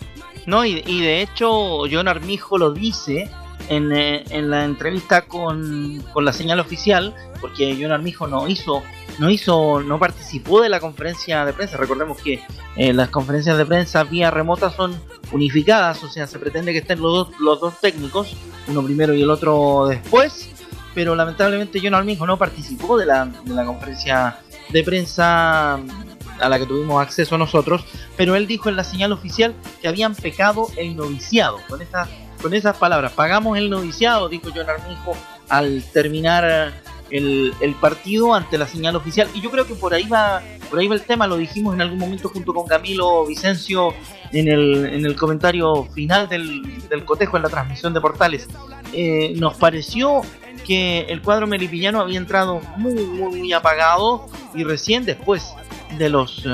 No, 0.45 0.65
y, 0.65 0.83
y 0.85 1.01
de 1.01 1.21
hecho, 1.21 1.83
John 1.91 2.07
Armijo 2.07 2.57
lo 2.57 2.71
dice 2.71 3.29
en, 3.69 3.91
eh, 3.91 4.23
en 4.29 4.49
la 4.49 4.65
entrevista 4.65 5.23
con, 5.23 6.03
con, 6.11 6.25
la 6.25 6.33
señal 6.33 6.59
oficial, 6.59 7.13
porque 7.39 7.77
John 7.79 7.91
Armijo 7.91 8.27
no 8.27 8.47
hizo, 8.47 8.83
no 9.19 9.29
hizo, 9.29 9.81
no 9.81 9.99
participó 9.99 10.61
de 10.61 10.69
la 10.69 10.79
conferencia 10.79 11.45
de 11.45 11.53
prensa. 11.53 11.77
Recordemos 11.77 12.17
que 12.21 12.41
eh, 12.75 12.93
las 12.93 13.09
conferencias 13.09 13.57
de 13.57 13.65
prensa 13.65 14.03
vía 14.03 14.31
remota 14.31 14.71
son 14.71 14.99
unificadas, 15.31 16.03
o 16.03 16.09
sea, 16.09 16.25
se 16.25 16.39
pretende 16.39 16.73
que 16.73 16.79
estén 16.79 16.99
los 16.99 17.13
dos, 17.13 17.39
los 17.39 17.59
dos 17.61 17.79
técnicos, 17.79 18.35
uno 18.67 18.83
primero 18.83 19.13
y 19.13 19.21
el 19.21 19.29
otro 19.29 19.85
después, 19.87 20.49
pero 20.93 21.15
lamentablemente 21.15 21.79
John 21.81 21.95
Armijo 21.95 22.25
no 22.25 22.37
participó 22.37 22.97
de 22.97 23.05
la, 23.05 23.25
de 23.25 23.53
la 23.53 23.65
conferencia 23.65 24.37
de 24.69 24.83
prensa 24.83 25.75
a 25.75 26.49
la 26.49 26.59
que 26.59 26.65
tuvimos 26.65 27.01
acceso 27.01 27.37
nosotros, 27.37 27.85
pero 28.15 28.35
él 28.35 28.47
dijo 28.47 28.69
en 28.69 28.75
la 28.75 28.83
señal 28.83 29.11
oficial 29.11 29.53
que 29.81 29.87
habían 29.87 30.15
pecado 30.15 30.67
el 30.77 30.95
noviciado. 30.95 31.59
Con 31.67 31.81
esta 31.81 32.07
con 32.41 32.53
esas 32.53 32.77
palabras. 32.77 33.11
Pagamos 33.13 33.57
el 33.57 33.69
noviciado, 33.69 34.29
dijo 34.29 34.49
John 34.53 34.69
Armijo 34.69 35.15
al 35.49 35.83
terminar 35.91 36.73
el, 37.09 37.75
partido 37.81 38.33
ante 38.33 38.57
la 38.57 38.67
señal 38.67 38.95
oficial. 38.95 39.27
Y 39.33 39.41
yo 39.41 39.49
creo 39.49 39.65
que 39.65 39.75
por 39.75 39.93
ahí 39.93 40.07
va, 40.07 40.41
por 40.69 40.79
ahí 40.79 40.87
va 40.87 40.95
el 40.95 41.01
tema, 41.01 41.27
lo 41.27 41.37
dijimos 41.37 41.73
en 41.73 41.81
algún 41.81 41.97
momento 41.97 42.29
junto 42.29 42.53
con 42.53 42.67
Camilo 42.67 43.25
Vicencio 43.25 43.93
en 44.31 44.47
el, 44.47 44.85
en 44.85 45.05
el 45.05 45.15
comentario 45.15 45.85
final 45.85 46.29
del, 46.29 46.61
cotejo 47.05 47.37
en 47.37 47.43
la 47.43 47.49
transmisión 47.49 47.93
de 47.93 48.01
Portales. 48.01 48.47
Eh, 48.93 49.33
nos 49.35 49.55
pareció 49.57 50.21
que 50.65 51.01
el 51.09 51.21
cuadro 51.21 51.47
melipillano 51.47 52.01
había 52.01 52.17
entrado 52.17 52.61
muy, 52.77 52.93
muy, 52.93 53.53
apagado 53.53 54.27
y 54.53 54.63
recién 54.63 55.05
después 55.05 55.53
de 55.97 56.09
los 56.09 56.45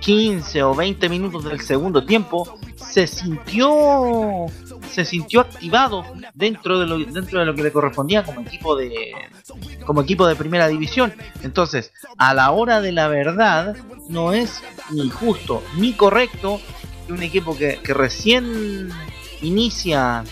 15 0.00 0.58
eh, 0.58 0.62
o 0.62 0.74
20 0.74 1.08
minutos 1.08 1.44
del 1.44 1.60
segundo 1.60 2.04
tiempo 2.04 2.58
se 2.76 3.06
sintió 3.06 4.46
se 4.90 5.04
sintió 5.04 5.40
activado 5.40 6.04
dentro 6.34 6.78
de 6.78 6.86
lo 6.86 6.98
dentro 6.98 7.40
de 7.40 7.46
lo 7.46 7.54
que 7.54 7.62
le 7.62 7.72
correspondía 7.72 8.22
como 8.22 8.40
equipo 8.40 8.76
de 8.76 9.12
como 9.84 10.02
equipo 10.02 10.26
de 10.26 10.36
primera 10.36 10.68
división. 10.68 11.12
Entonces 11.42 11.92
a 12.16 12.32
la 12.34 12.50
hora 12.50 12.80
de 12.80 12.92
la 12.92 13.08
verdad 13.08 13.76
no 14.08 14.32
es 14.32 14.62
ni 14.90 15.10
justo 15.10 15.62
ni 15.76 15.92
correcto 15.92 16.60
que 17.06 17.12
un 17.12 17.22
equipo 17.22 17.56
que, 17.56 17.78
recién 17.84 18.90
inicia 19.42 20.24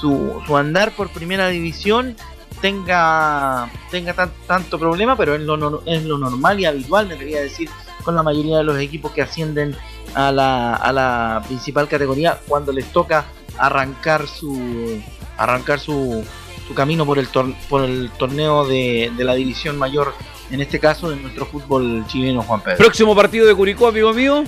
su, 0.00 0.42
su, 0.46 0.56
andar 0.56 0.92
por 0.92 1.08
primera 1.10 1.48
división 1.48 2.16
tenga 2.60 3.70
tenga 3.90 4.14
tanto 4.46 4.78
problema 4.78 5.16
pero 5.16 5.34
es 5.34 5.42
lo, 5.42 5.82
es 5.86 6.04
lo 6.04 6.18
normal 6.18 6.60
y 6.60 6.64
habitual 6.64 7.06
me 7.06 7.18
quería 7.18 7.40
decir 7.40 7.68
con 8.04 8.14
la 8.14 8.22
mayoría 8.22 8.58
de 8.58 8.64
los 8.64 8.78
equipos 8.78 9.12
que 9.12 9.22
ascienden 9.22 9.76
a 10.14 10.30
la, 10.30 10.74
a 10.74 10.92
la 10.92 11.42
principal 11.46 11.88
categoría 11.88 12.38
cuando 12.46 12.72
les 12.72 12.86
toca 12.92 13.24
arrancar 13.58 14.26
su 14.26 15.02
arrancar 15.36 15.80
su, 15.80 16.24
su 16.66 16.74
camino 16.74 17.04
por 17.04 17.18
el, 17.18 17.28
por 17.68 17.84
el 17.84 18.10
torneo 18.18 18.66
de, 18.66 19.12
de 19.16 19.24
la 19.24 19.34
división 19.34 19.78
mayor 19.78 20.14
en 20.50 20.60
este 20.60 20.78
caso 20.78 21.10
de 21.10 21.16
nuestro 21.16 21.46
fútbol 21.46 22.04
chileno 22.06 22.42
Juan 22.42 22.60
Pedro. 22.60 22.78
Próximo 22.78 23.16
partido 23.16 23.46
de 23.46 23.54
Curicó, 23.54 23.88
amigo 23.88 24.12
mío. 24.12 24.44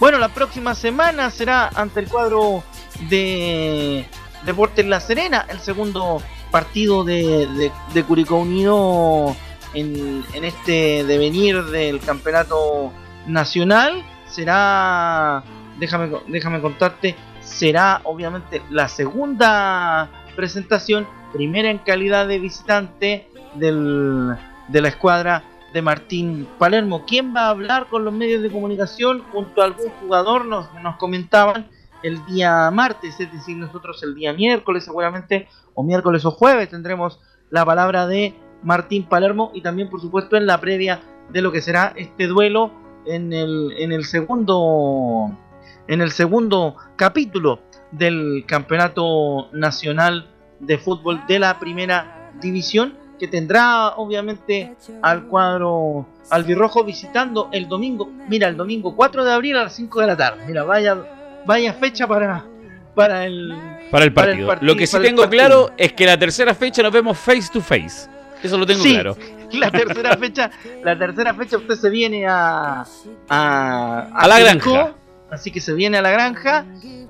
Bueno, 0.00 0.18
la 0.18 0.28
próxima 0.28 0.74
semana 0.74 1.30
será 1.30 1.68
ante 1.74 2.00
el 2.00 2.08
cuadro 2.08 2.62
de 3.08 4.06
Deportes 4.46 4.86
La 4.86 5.00
Serena, 5.00 5.44
el 5.48 5.58
segundo 5.58 6.22
partido 6.52 7.04
de, 7.04 7.72
Curicó 8.06 8.36
Unido 8.36 9.34
en, 9.74 10.24
en, 10.32 10.44
este 10.44 11.04
devenir 11.04 11.64
del 11.64 11.98
campeonato 12.00 12.92
nacional. 13.26 14.04
Será, 14.28 15.42
déjame, 15.78 16.16
déjame 16.28 16.60
contarte, 16.60 17.16
será 17.42 18.00
obviamente 18.04 18.62
la 18.70 18.88
segunda 18.88 20.10
presentación, 20.36 21.08
primera 21.32 21.70
en 21.70 21.78
calidad 21.78 22.28
de 22.28 22.38
visitante 22.38 23.28
del, 23.54 24.36
de 24.68 24.80
la 24.80 24.88
escuadra 24.88 25.42
de 25.72 25.82
Martín 25.82 26.46
Palermo. 26.58 27.04
¿Quién 27.04 27.34
va 27.34 27.46
a 27.46 27.50
hablar 27.50 27.88
con 27.88 28.04
los 28.04 28.14
medios 28.14 28.42
de 28.42 28.50
comunicación 28.50 29.24
junto 29.32 29.60
a 29.60 29.64
algún 29.64 29.90
jugador? 30.00 30.44
Nos, 30.44 30.72
nos 30.82 30.96
comentaban 30.96 31.66
el 32.06 32.24
día 32.26 32.70
martes, 32.70 33.18
es 33.18 33.32
decir, 33.32 33.56
nosotros 33.56 34.02
el 34.02 34.14
día 34.14 34.32
miércoles 34.32 34.84
seguramente, 34.84 35.48
o 35.74 35.82
miércoles 35.82 36.24
o 36.24 36.30
jueves 36.30 36.68
tendremos 36.68 37.20
la 37.50 37.64
palabra 37.64 38.06
de 38.06 38.34
Martín 38.62 39.08
Palermo 39.08 39.50
y 39.54 39.60
también 39.60 39.90
por 39.90 40.00
supuesto 40.00 40.36
en 40.36 40.46
la 40.46 40.60
previa 40.60 41.00
de 41.30 41.42
lo 41.42 41.50
que 41.50 41.60
será 41.60 41.92
este 41.96 42.26
duelo 42.26 42.72
en 43.06 43.32
el, 43.32 43.72
en 43.78 43.92
el 43.92 44.04
segundo 44.04 45.36
en 45.88 46.00
el 46.00 46.10
segundo 46.10 46.76
capítulo 46.96 47.60
del 47.92 48.44
campeonato 48.46 49.48
nacional 49.52 50.28
de 50.58 50.78
fútbol 50.78 51.22
de 51.28 51.38
la 51.38 51.58
primera 51.58 52.32
división 52.40 52.94
que 53.18 53.28
tendrá 53.28 53.94
obviamente 53.96 54.76
al 55.02 55.26
cuadro 55.26 56.06
albirrojo 56.30 56.84
visitando 56.84 57.48
el 57.52 57.68
domingo, 57.68 58.10
mira, 58.28 58.48
el 58.48 58.56
domingo 58.56 58.94
4 58.94 59.24
de 59.24 59.32
abril 59.32 59.56
a 59.56 59.64
las 59.64 59.74
5 59.74 60.00
de 60.00 60.06
la 60.06 60.16
tarde. 60.16 60.44
Mira, 60.46 60.64
vaya 60.64 61.15
vaya 61.46 61.72
fecha 61.74 62.06
para 62.06 62.44
para 62.94 63.24
el 63.24 63.54
para 63.90 64.04
el 64.04 64.12
partido. 64.12 64.56
lo 64.60 64.76
que 64.76 64.86
sí 64.86 64.98
tengo 65.00 65.28
claro 65.28 65.70
es 65.76 65.92
que 65.92 66.06
la 66.06 66.18
tercera 66.18 66.54
fecha 66.54 66.82
nos 66.82 66.92
vemos 66.92 67.18
face 67.18 67.48
to 67.52 67.60
face. 67.60 68.08
Eso 68.42 68.58
lo 68.58 68.66
tengo 68.66 68.82
claro. 68.82 69.16
La 69.52 69.70
tercera 69.70 70.16
fecha, 70.16 70.50
la 70.82 70.98
tercera 70.98 71.32
fecha 71.32 71.56
usted 71.56 71.76
se 71.76 71.88
viene 71.88 72.26
a 72.26 72.84
a, 73.28 74.08
a, 74.12 74.26
la 74.26 74.40
granja. 74.40 74.92
Así 75.30 75.52
que 75.52 75.60
se 75.60 75.72
viene 75.72 75.98
a 75.98 76.02
la 76.02 76.10
granja. 76.10 76.64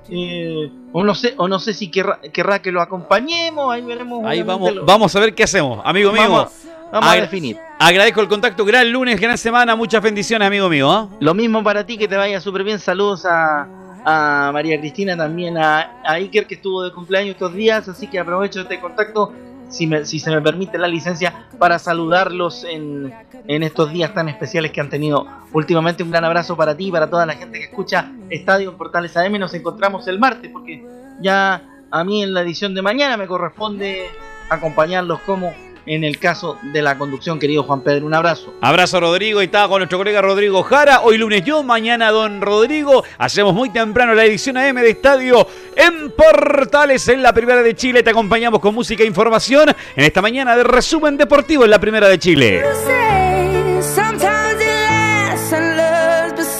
Eh, 0.09 0.71
o 0.93 1.03
no 1.03 1.15
sé, 1.15 1.33
o 1.37 1.47
no 1.47 1.59
sé 1.59 1.73
si 1.73 1.89
querrá, 1.89 2.61
que 2.61 2.71
lo 2.71 2.81
acompañemos. 2.81 3.73
Ahí 3.73 3.81
veremos. 3.81 4.23
Ahí 4.25 4.43
vamos, 4.43 4.85
vamos 4.85 5.15
a 5.15 5.19
ver 5.19 5.33
qué 5.33 5.43
hacemos, 5.43 5.81
amigo 5.83 6.11
mío. 6.11 6.47
Vamos, 6.91 7.11
a 7.11 7.15
definir. 7.15 7.57
Agradezco 7.79 8.21
el 8.21 8.27
contacto. 8.27 8.63
Gran 8.63 8.91
lunes, 8.91 9.19
gran 9.19 9.37
semana. 9.37 9.75
Muchas 9.75 10.01
bendiciones, 10.01 10.47
amigo 10.47 10.69
mío. 10.69 10.89
¿ah? 10.89 11.09
Lo 11.19 11.33
mismo 11.33 11.63
para 11.63 11.85
ti, 11.85 11.97
que 11.97 12.07
te 12.07 12.15
vaya 12.15 12.39
súper 12.39 12.63
bien. 12.63 12.79
Saludos 12.79 13.25
a, 13.25 13.67
a 14.09 14.51
María 14.53 14.79
Cristina, 14.79 15.17
también 15.17 15.57
a, 15.57 16.01
a, 16.05 16.13
Iker, 16.13 16.47
que 16.47 16.55
estuvo 16.55 16.81
de 16.81 16.93
cumpleaños 16.93 17.31
estos 17.33 17.53
días. 17.53 17.89
Así 17.89 18.07
que 18.07 18.19
aprovecho 18.19 18.61
este 18.61 18.79
contacto, 18.79 19.33
si, 19.67 19.89
si 20.05 20.19
se 20.19 20.31
me 20.31 20.41
permite 20.41 20.77
la 20.77 20.87
licencia, 20.87 21.47
para 21.59 21.77
saludarlos 21.77 22.63
en, 22.63 23.13
en 23.47 23.63
estos 23.63 23.91
días 23.91 24.13
tan 24.13 24.29
especiales 24.29 24.71
que 24.71 24.79
han 24.79 24.89
tenido 24.89 25.27
últimamente. 25.51 26.03
Un 26.03 26.11
gran 26.11 26.23
abrazo 26.23 26.55
para 26.55 26.77
ti 26.77 26.89
para 26.89 27.09
toda 27.09 27.25
la 27.25 27.33
gente 27.33 27.59
que 27.59 27.65
escucha 27.65 28.09
Estadio 28.29 28.77
Portales 28.77 29.17
AM. 29.17 29.37
Nos 29.39 29.53
encontramos 29.53 30.07
el 30.07 30.19
martes, 30.19 30.49
porque 30.53 30.85
ya 31.19 31.61
a 31.91 32.03
mí 32.05 32.23
en 32.23 32.33
la 32.33 32.43
edición 32.43 32.73
de 32.73 32.81
mañana 32.81 33.17
me 33.17 33.27
corresponde 33.27 34.05
acompañarlos 34.49 35.19
como 35.25 35.53
en 35.87 36.03
el 36.03 36.19
caso 36.19 36.59
de 36.61 36.81
la 36.81 36.97
conducción, 36.97 37.39
querido 37.39 37.63
Juan 37.63 37.81
Pedro. 37.81 38.05
Un 38.05 38.13
abrazo. 38.13 38.53
Abrazo, 38.61 38.99
Rodrigo. 38.99 39.41
Y 39.41 39.45
estaba 39.45 39.69
con 39.69 39.79
nuestro 39.79 39.97
colega 39.97 40.21
Rodrigo 40.21 40.61
Jara. 40.63 41.01
Hoy 41.01 41.17
lunes 41.17 41.43
yo, 41.43 41.63
mañana 41.63 42.11
don 42.11 42.41
Rodrigo. 42.41 43.03
Hacemos 43.17 43.53
muy 43.53 43.69
temprano 43.69 44.13
la 44.13 44.25
edición 44.25 44.57
AM 44.57 44.75
de 44.75 44.89
Estadio 44.89 45.47
en 45.75 46.11
Portales 46.11 47.07
en 47.07 47.23
la 47.23 47.33
Primera 47.33 47.63
de 47.63 47.73
Chile. 47.75 48.03
Te 48.03 48.09
acompañamos 48.09 48.59
con 48.59 48.75
música 48.75 49.03
e 49.03 49.07
información 49.07 49.69
en 49.69 50.03
esta 50.03 50.21
mañana 50.21 50.55
de 50.55 50.63
resumen 50.63 51.17
deportivo 51.17 51.63
en 51.63 51.71
la 51.71 51.79
Primera 51.79 52.07
de 52.07 52.19
Chile. 52.19 52.63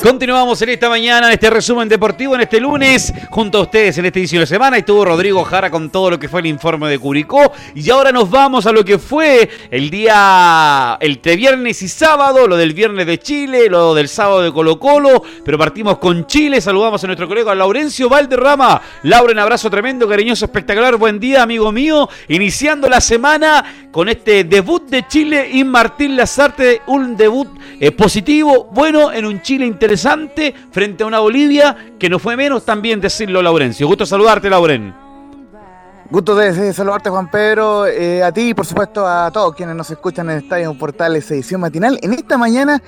Continuamos 0.08 0.62
en 0.62 0.70
esta 0.70 0.88
mañana, 0.88 1.28
en 1.28 1.34
este 1.34 1.50
resumen 1.50 1.90
deportivo, 1.90 2.34
en 2.34 2.40
este 2.40 2.62
lunes, 2.62 3.14
junto 3.30 3.58
a 3.58 3.62
ustedes 3.64 3.98
en 3.98 4.06
esta 4.06 4.20
edición 4.20 4.40
de 4.40 4.48
semana. 4.48 4.78
Estuvo 4.78 5.04
Rodrigo 5.04 5.44
Jara 5.44 5.70
con 5.70 5.90
todo 5.90 6.10
lo 6.10 6.18
que 6.18 6.30
fue 6.30 6.40
el 6.40 6.46
informe 6.46 6.88
de 6.88 6.98
Curicó. 6.98 7.52
Y 7.76 7.90
ahora 7.90 8.14
nos 8.14 8.30
vamos 8.30 8.66
a 8.68 8.72
lo 8.72 8.86
que 8.86 9.00
fue 9.00 9.50
el 9.70 9.90
día, 9.90 10.98
el 11.02 11.18
viernes 11.18 11.82
y 11.82 11.90
sábado, 11.90 12.48
lo 12.48 12.56
del 12.56 12.74
viernes 12.74 13.06
de 13.06 13.20
Chile, 13.20 13.68
lo 13.68 13.94
del 13.94 14.08
sábado 14.08 14.44
de 14.44 14.54
Colo 14.54 14.80
Colo. 14.80 15.24
Pero 15.44 15.58
partimos 15.58 15.98
con 15.98 16.26
Chile, 16.26 16.62
saludamos 16.62 17.04
a 17.04 17.08
nuestro 17.08 17.28
colega 17.28 17.54
Laurencio 17.54 18.08
Valderrama. 18.08 18.82
Lauren, 19.04 19.40
abrazo 19.40 19.70
tremendo, 19.70 20.08
cariñoso, 20.08 20.46
espectacular. 20.46 20.96
Buen 20.96 21.20
día, 21.20 21.44
amigo 21.44 21.70
mío. 21.74 22.08
Iniciando 22.30 22.88
la 22.88 23.02
semana 23.02 23.90
con 23.92 24.08
este 24.08 24.46
debut 24.46 24.88
de 24.88 25.06
Chile 25.06 25.50
y 25.52 25.66
Martín 25.66 26.16
Lazarte, 26.16 26.82
un 26.88 27.18
debut 27.18 27.50
eh, 27.82 27.92
positivo, 27.92 28.70
bueno, 28.72 29.12
en 29.12 29.26
un 29.26 29.42
Chile 29.42 29.66
interesante 29.66 29.97
interesante 29.98 30.54
frente 30.72 31.04
a 31.04 31.08
una 31.08 31.20
Bolivia 31.20 31.75
que 31.98 32.08
no 32.08 32.20
fue 32.20 32.38
menos 32.38 32.63
también 32.63 33.01
decirlo, 33.01 33.42
Laurencio. 33.42 33.88
Gusto 33.88 34.06
saludarte, 34.06 34.48
Lauren. 34.50 35.07
Gusto 36.10 36.36
de, 36.36 36.72
saludarte, 36.72 37.10
Juan 37.10 37.30
Pedro, 37.30 37.86
eh, 37.86 38.24
a 38.24 38.32
ti 38.32 38.50
y 38.50 38.54
por 38.54 38.66
supuesto 38.66 39.06
a 39.06 39.30
todos 39.30 39.54
quienes 39.54 39.76
nos 39.76 39.90
escuchan 39.92 40.30
en 40.30 40.38
Estadio 40.38 40.74
Portales 40.78 41.30
edición 41.32 41.60
matinal. 41.60 42.00
En 42.02 42.14
esta 42.14 42.38
mañana, 42.38 42.82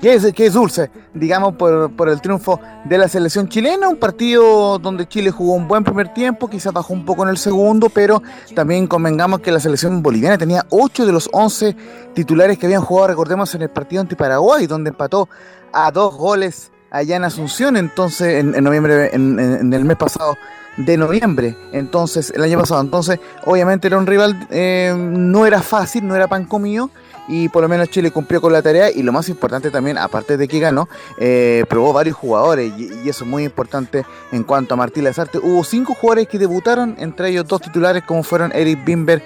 que 0.00 0.14
es, 0.14 0.32
que 0.32 0.46
es 0.46 0.54
dulce, 0.54 0.90
digamos, 1.14 1.54
por, 1.54 1.92
por, 1.92 2.08
el 2.08 2.20
triunfo 2.20 2.60
de 2.84 2.98
la 2.98 3.06
selección 3.06 3.48
chilena, 3.48 3.88
un 3.88 3.96
partido 3.96 4.80
donde 4.80 5.06
Chile 5.06 5.30
jugó 5.30 5.54
un 5.54 5.68
buen 5.68 5.84
primer 5.84 6.12
tiempo, 6.12 6.50
quizás 6.50 6.72
bajó 6.72 6.92
un 6.92 7.04
poco 7.04 7.22
en 7.22 7.28
el 7.28 7.38
segundo, 7.38 7.90
pero 7.90 8.20
también 8.56 8.88
convengamos 8.88 9.38
que 9.38 9.52
la 9.52 9.60
selección 9.60 10.02
boliviana 10.02 10.36
tenía 10.36 10.66
8 10.70 11.06
de 11.06 11.12
los 11.12 11.30
11 11.32 11.76
titulares 12.12 12.58
que 12.58 12.66
habían 12.66 12.82
jugado, 12.82 13.06
recordemos, 13.06 13.54
en 13.54 13.62
el 13.62 13.70
partido 13.70 14.00
ante 14.00 14.16
Paraguay, 14.16 14.66
donde 14.66 14.90
empató 14.90 15.28
a 15.72 15.92
dos 15.92 16.16
goles 16.16 16.72
allá 16.94 17.16
en 17.16 17.24
Asunción, 17.24 17.76
entonces 17.76 18.40
en, 18.40 18.62
noviembre, 18.62 19.10
en, 19.12 19.72
el 19.72 19.84
mes 19.84 19.96
pasado 19.96 20.36
de 20.76 20.96
noviembre, 20.96 21.56
entonces 21.72 22.32
el 22.34 22.42
año 22.42 22.58
pasado, 22.58 22.80
entonces 22.80 23.20
obviamente 23.44 23.86
era 23.86 23.98
un 23.98 24.06
rival, 24.06 24.46
eh, 24.50 24.94
no 24.96 25.46
era 25.46 25.62
fácil, 25.62 26.06
no 26.06 26.16
era 26.16 26.26
pan 26.26 26.44
comido 26.44 26.90
y 27.28 27.48
por 27.48 27.62
lo 27.62 27.68
menos 27.68 27.88
Chile 27.90 28.10
cumplió 28.10 28.40
con 28.40 28.52
la 28.52 28.62
tarea 28.62 28.90
y 28.90 29.02
lo 29.02 29.12
más 29.12 29.28
importante 29.28 29.70
también, 29.70 29.98
aparte 29.98 30.36
de 30.36 30.48
que 30.48 30.58
ganó, 30.58 30.88
eh, 31.18 31.64
probó 31.68 31.92
varios 31.92 32.16
jugadores 32.16 32.72
y, 32.76 33.08
eso 33.08 33.24
es 33.24 33.30
muy 33.30 33.44
importante 33.44 34.04
en 34.32 34.42
cuanto 34.42 34.74
a 34.74 34.76
Martín 34.76 35.04
Lazarte. 35.04 35.38
Hubo 35.38 35.62
cinco 35.64 35.94
jugadores 35.94 36.28
que 36.28 36.38
debutaron, 36.38 36.96
entre 36.98 37.30
ellos 37.30 37.46
dos 37.46 37.60
titulares 37.60 38.02
como 38.04 38.22
fueron 38.22 38.52
Eric 38.52 38.84
Bimber 38.84 39.22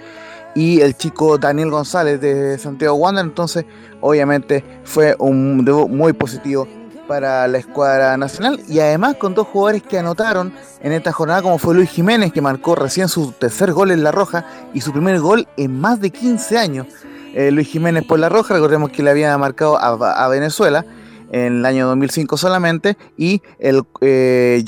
y 0.55 0.81
el 0.81 0.97
chico 0.97 1.39
Daniel 1.39 1.71
González 1.71 2.21
de 2.21 2.59
Santiago 2.59 2.97
Wander. 2.97 3.25
Entonces, 3.25 3.65
obviamente, 4.01 4.65
fue 4.85 5.15
un 5.19 5.65
debut 5.65 5.89
muy 5.89 6.13
positivo 6.13 6.67
para 7.09 7.49
la 7.49 7.59
escuadra 7.59 8.17
nacional 8.17 8.61
y 8.69 8.79
además 8.79 9.17
con 9.17 9.35
dos 9.35 9.49
jugadores 9.49 9.83
que 9.83 9.99
anotaron 9.99 10.53
en 10.83 10.93
esta 10.93 11.11
jornada 11.11 11.43
como 11.43 11.59
fue 11.59 11.75
Luis 11.75 11.91
Jiménez 11.91 12.33
que 12.33 12.41
marcó 12.41 12.75
recién 12.75 13.09
su 13.09 13.33
tercer 13.33 13.73
gol 13.73 13.91
en 13.91 14.05
La 14.05 14.13
Roja 14.13 14.45
y 14.75 14.83
su 14.83 14.93
primer 14.93 15.19
gol 15.19 15.49
en 15.57 15.81
más 15.81 16.01
de 16.01 16.11
15 16.11 16.59
años. 16.59 16.87
Eh, 17.35 17.51
Luis 17.51 17.69
Jiménez 17.69 18.05
por 18.05 18.19
La 18.19 18.29
Roja, 18.29 18.55
recordemos 18.55 18.91
que 18.91 19.03
le 19.03 19.11
había 19.11 19.37
marcado 19.39 19.79
a 19.79 20.29
Venezuela 20.29 20.85
en 21.31 21.59
el 21.59 21.67
año 21.67 21.87
2005 21.89 22.37
solamente, 22.37 22.97
y 23.17 23.43
el 23.59 23.83
eh, 24.01 24.65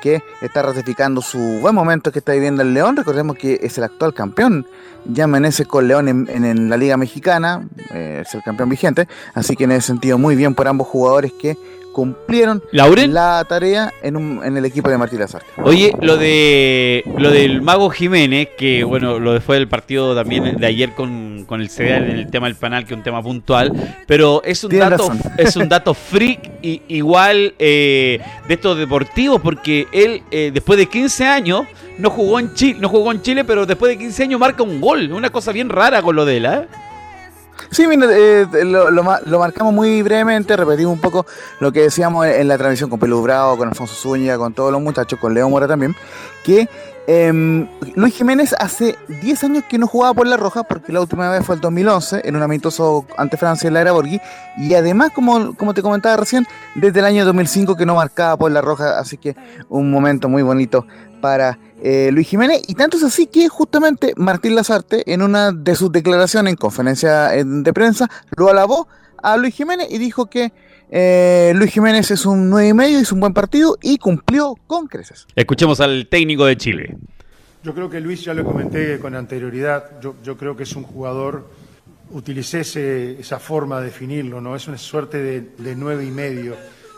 que 0.00 0.22
está 0.40 0.62
ratificando 0.62 1.20
su 1.20 1.38
buen 1.60 1.74
momento 1.74 2.12
que 2.12 2.20
está 2.20 2.32
viviendo 2.32 2.62
el 2.62 2.74
León. 2.74 2.96
Recordemos 2.96 3.36
que 3.36 3.58
es 3.62 3.78
el 3.78 3.84
actual 3.84 4.14
campeón, 4.14 4.66
Jan 5.14 5.30
Meneses 5.30 5.66
con 5.66 5.88
León 5.88 6.08
en, 6.08 6.70
la 6.70 6.76
Liga 6.76 6.96
Mexicana, 6.96 7.66
eh, 7.92 8.22
es 8.26 8.34
el 8.34 8.42
campeón 8.42 8.68
vigente, 8.68 9.08
así 9.34 9.56
que 9.56 9.64
en 9.64 9.72
ese 9.72 9.88
sentido 9.88 10.18
muy 10.18 10.36
bien 10.36 10.54
por 10.54 10.68
ambos 10.68 10.88
jugadores 10.88 11.32
que 11.32 11.56
cumplieron 11.98 12.62
la 12.70 13.44
tarea 13.48 13.92
en, 14.02 14.16
un, 14.16 14.44
en 14.44 14.56
el 14.56 14.64
equipo 14.64 14.88
de 14.88 14.96
Martín 14.96 15.18
Lazarte. 15.18 15.48
Oye, 15.60 15.92
lo 16.00 16.16
de 16.16 17.02
lo 17.16 17.32
del 17.32 17.60
Mago 17.60 17.90
Jiménez, 17.90 18.50
que 18.56 18.84
bueno, 18.84 19.18
lo 19.18 19.40
fue 19.40 19.56
del 19.56 19.66
partido 19.66 20.14
también 20.14 20.58
de 20.58 20.64
ayer 20.64 20.92
con, 20.94 21.44
con 21.44 21.60
el 21.60 21.68
CDA 21.68 21.96
en 21.96 22.10
el 22.10 22.30
tema 22.30 22.46
del 22.46 22.54
panal, 22.54 22.84
que 22.84 22.94
es 22.94 22.98
un 22.98 23.02
tema 23.02 23.20
puntual, 23.20 23.72
pero 24.06 24.42
es 24.44 24.62
un 24.62 24.78
dato 24.78 25.10
es 25.38 25.56
un 25.56 25.68
dato 25.68 25.92
freak 25.92 26.48
y, 26.62 26.82
igual 26.86 27.54
eh, 27.58 28.20
de 28.46 28.54
estos 28.54 28.78
deportivos, 28.78 29.40
porque 29.40 29.88
él 29.90 30.22
eh, 30.30 30.52
después 30.54 30.78
de 30.78 30.86
15 30.86 31.26
años 31.26 31.62
no 31.98 32.10
jugó 32.10 32.38
en 32.38 32.54
Chile, 32.54 32.78
no 32.80 32.88
jugó 32.88 33.10
en 33.10 33.22
Chile, 33.22 33.42
pero 33.42 33.66
después 33.66 33.90
de 33.90 33.98
15 33.98 34.22
años 34.22 34.38
marca 34.38 34.62
un 34.62 34.80
gol, 34.80 35.10
una 35.10 35.30
cosa 35.30 35.50
bien 35.50 35.68
rara 35.68 36.00
con 36.00 36.14
lo 36.14 36.24
de 36.24 36.36
él, 36.36 36.46
¿eh? 36.46 36.68
Sí, 37.70 37.86
mira, 37.86 38.06
eh, 38.10 38.46
lo, 38.64 39.02
marcamos 39.38 39.74
muy 39.74 40.02
brevemente, 40.02 40.56
repetimos 40.56 40.92
un 40.92 41.00
poco 41.00 41.26
lo 41.60 41.72
que 41.72 41.82
decíamos 41.82 42.26
en 42.26 42.48
la 42.48 42.56
transmisión 42.56 42.88
con 42.88 42.98
Pelu 42.98 43.22
Bravo, 43.22 43.56
con 43.56 43.68
Alfonso 43.68 43.94
Zúñiga, 43.94 44.38
con 44.38 44.54
todos 44.54 44.72
los 44.72 44.80
muchachos, 44.80 45.18
con 45.18 45.34
Leo 45.34 45.48
Mora 45.48 45.66
también, 45.66 45.94
que 46.44 46.68
eh, 47.10 47.66
Luis 47.94 48.14
Jiménez 48.14 48.54
hace 48.58 48.94
10 49.22 49.44
años 49.44 49.64
que 49.66 49.78
no 49.78 49.86
jugaba 49.86 50.12
por 50.12 50.26
la 50.26 50.36
Roja, 50.36 50.64
porque 50.64 50.92
la 50.92 51.00
última 51.00 51.30
vez 51.30 51.42
fue 51.42 51.54
el 51.54 51.60
2011, 51.62 52.20
en 52.22 52.36
un 52.36 52.42
amistoso 52.42 53.06
ante 53.16 53.38
Francia 53.38 53.66
en 53.66 53.72
la 53.72 53.80
era 53.80 53.92
Borghi, 53.92 54.20
y 54.58 54.74
además, 54.74 55.12
como, 55.14 55.56
como 55.56 55.72
te 55.72 55.80
comentaba 55.80 56.18
recién, 56.18 56.46
desde 56.74 56.98
el 56.98 57.06
año 57.06 57.24
2005 57.24 57.76
que 57.76 57.86
no 57.86 57.94
marcaba 57.94 58.36
por 58.36 58.52
la 58.52 58.60
Roja, 58.60 58.98
así 58.98 59.16
que 59.16 59.34
un 59.70 59.90
momento 59.90 60.28
muy 60.28 60.42
bonito 60.42 60.86
para 61.22 61.58
eh, 61.82 62.10
Luis 62.12 62.28
Jiménez, 62.28 62.60
y 62.68 62.74
tanto 62.74 62.98
es 62.98 63.04
así 63.04 63.26
que 63.26 63.48
justamente 63.48 64.12
Martín 64.16 64.54
Lazarte, 64.54 65.10
en 65.10 65.22
una 65.22 65.50
de 65.50 65.76
sus 65.76 65.90
declaraciones 65.90 66.52
en 66.52 66.56
conferencia 66.58 67.28
de 67.28 67.72
prensa, 67.72 68.10
lo 68.36 68.50
alabó 68.50 68.86
a 69.22 69.38
Luis 69.38 69.54
Jiménez 69.54 69.86
y 69.90 69.96
dijo 69.96 70.26
que 70.26 70.52
eh, 70.90 71.52
Luis 71.54 71.72
Jiménez 71.72 72.10
es 72.10 72.24
un 72.26 72.48
9 72.50 72.68
y 72.68 72.74
medio, 72.74 73.00
hizo 73.00 73.14
un 73.14 73.20
buen 73.20 73.34
partido 73.34 73.76
y 73.82 73.98
cumplió 73.98 74.54
con 74.66 74.86
creces. 74.86 75.26
Escuchemos 75.34 75.80
al 75.80 76.08
técnico 76.08 76.46
de 76.46 76.56
Chile. 76.56 76.96
Yo 77.62 77.74
creo 77.74 77.90
que 77.90 78.00
Luis 78.00 78.22
ya 78.24 78.34
lo 78.34 78.44
comenté 78.44 78.98
con 78.98 79.14
anterioridad, 79.14 80.00
yo, 80.00 80.14
yo 80.22 80.36
creo 80.36 80.56
que 80.56 80.62
es 80.62 80.76
un 80.76 80.84
jugador, 80.84 81.50
utilicé 82.12 82.60
esa 83.18 83.38
forma 83.38 83.80
de 83.80 83.86
definirlo, 83.86 84.40
¿no? 84.40 84.56
Es 84.56 84.68
una 84.68 84.78
suerte 84.78 85.18
de, 85.18 85.40
de 85.58 85.74
9 85.74 86.04
y 86.04 86.10
medio, 86.10 86.56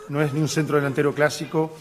no 0.09 0.21
es 0.21 0.33
ni 0.33 0.39
un 0.39 0.47
centro 0.47 0.77
delantero 0.77 1.13
clásico, 1.13 1.75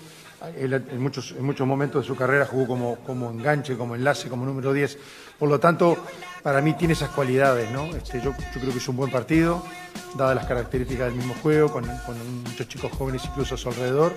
en, 0.57 1.03
muchos, 1.03 1.33
en 1.33 1.45
muchos 1.45 1.67
momentos 1.67 2.03
de 2.03 2.07
su 2.07 2.17
carrera 2.17 2.47
jugó 2.47 2.67
como, 2.67 2.97
como 2.97 3.31
enganche, 3.31 3.77
como 3.77 3.95
enlace, 3.95 4.29
como 4.29 4.45
número 4.45 4.73
10. 4.73 4.99
Por 5.39 5.49
lo 5.49 5.61
tanto, 5.61 5.97
para 6.43 6.61
mí 6.61 6.75
tiene 6.75 6.95
esas 6.95 7.11
cualidades. 7.11 7.71
¿no? 7.71 7.85
Este, 7.97 8.21
yo, 8.21 8.33
creo 8.53 8.73
que 8.73 8.79
es 8.79 8.89
un 8.89 8.97
buen 8.97 9.11
partido, 9.11 9.65
dadas 10.17 10.37
las 10.37 10.47
características 10.47 11.07
del 11.07 11.17
mismo 11.17 11.35
juego, 11.43 11.71
con, 11.71 11.87
muchos 12.45 12.69
chicos 12.69 12.91
jóvenes 12.93 13.23
incluso 13.25 13.55
a 13.55 13.59
su 13.59 13.69
alrededor. 13.69 14.15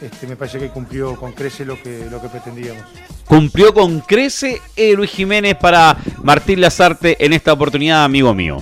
Este, 0.00 0.26
me 0.26 0.36
parece 0.36 0.58
que 0.58 0.68
cumplió 0.68 1.16
con 1.16 1.32
crece 1.32 1.64
lo 1.64 1.80
que, 1.82 2.06
lo 2.10 2.20
que 2.20 2.28
pretendíamos. 2.28 2.84
Cumplió 3.24 3.72
con 3.72 4.00
crece 4.00 4.60
eh, 4.76 4.92
Luis 4.94 5.10
Jiménez 5.10 5.56
para 5.56 5.96
Martín 6.22 6.60
Lazarte 6.60 7.24
en 7.24 7.32
esta 7.32 7.54
oportunidad, 7.54 8.04
amigo 8.04 8.34
mío. 8.34 8.58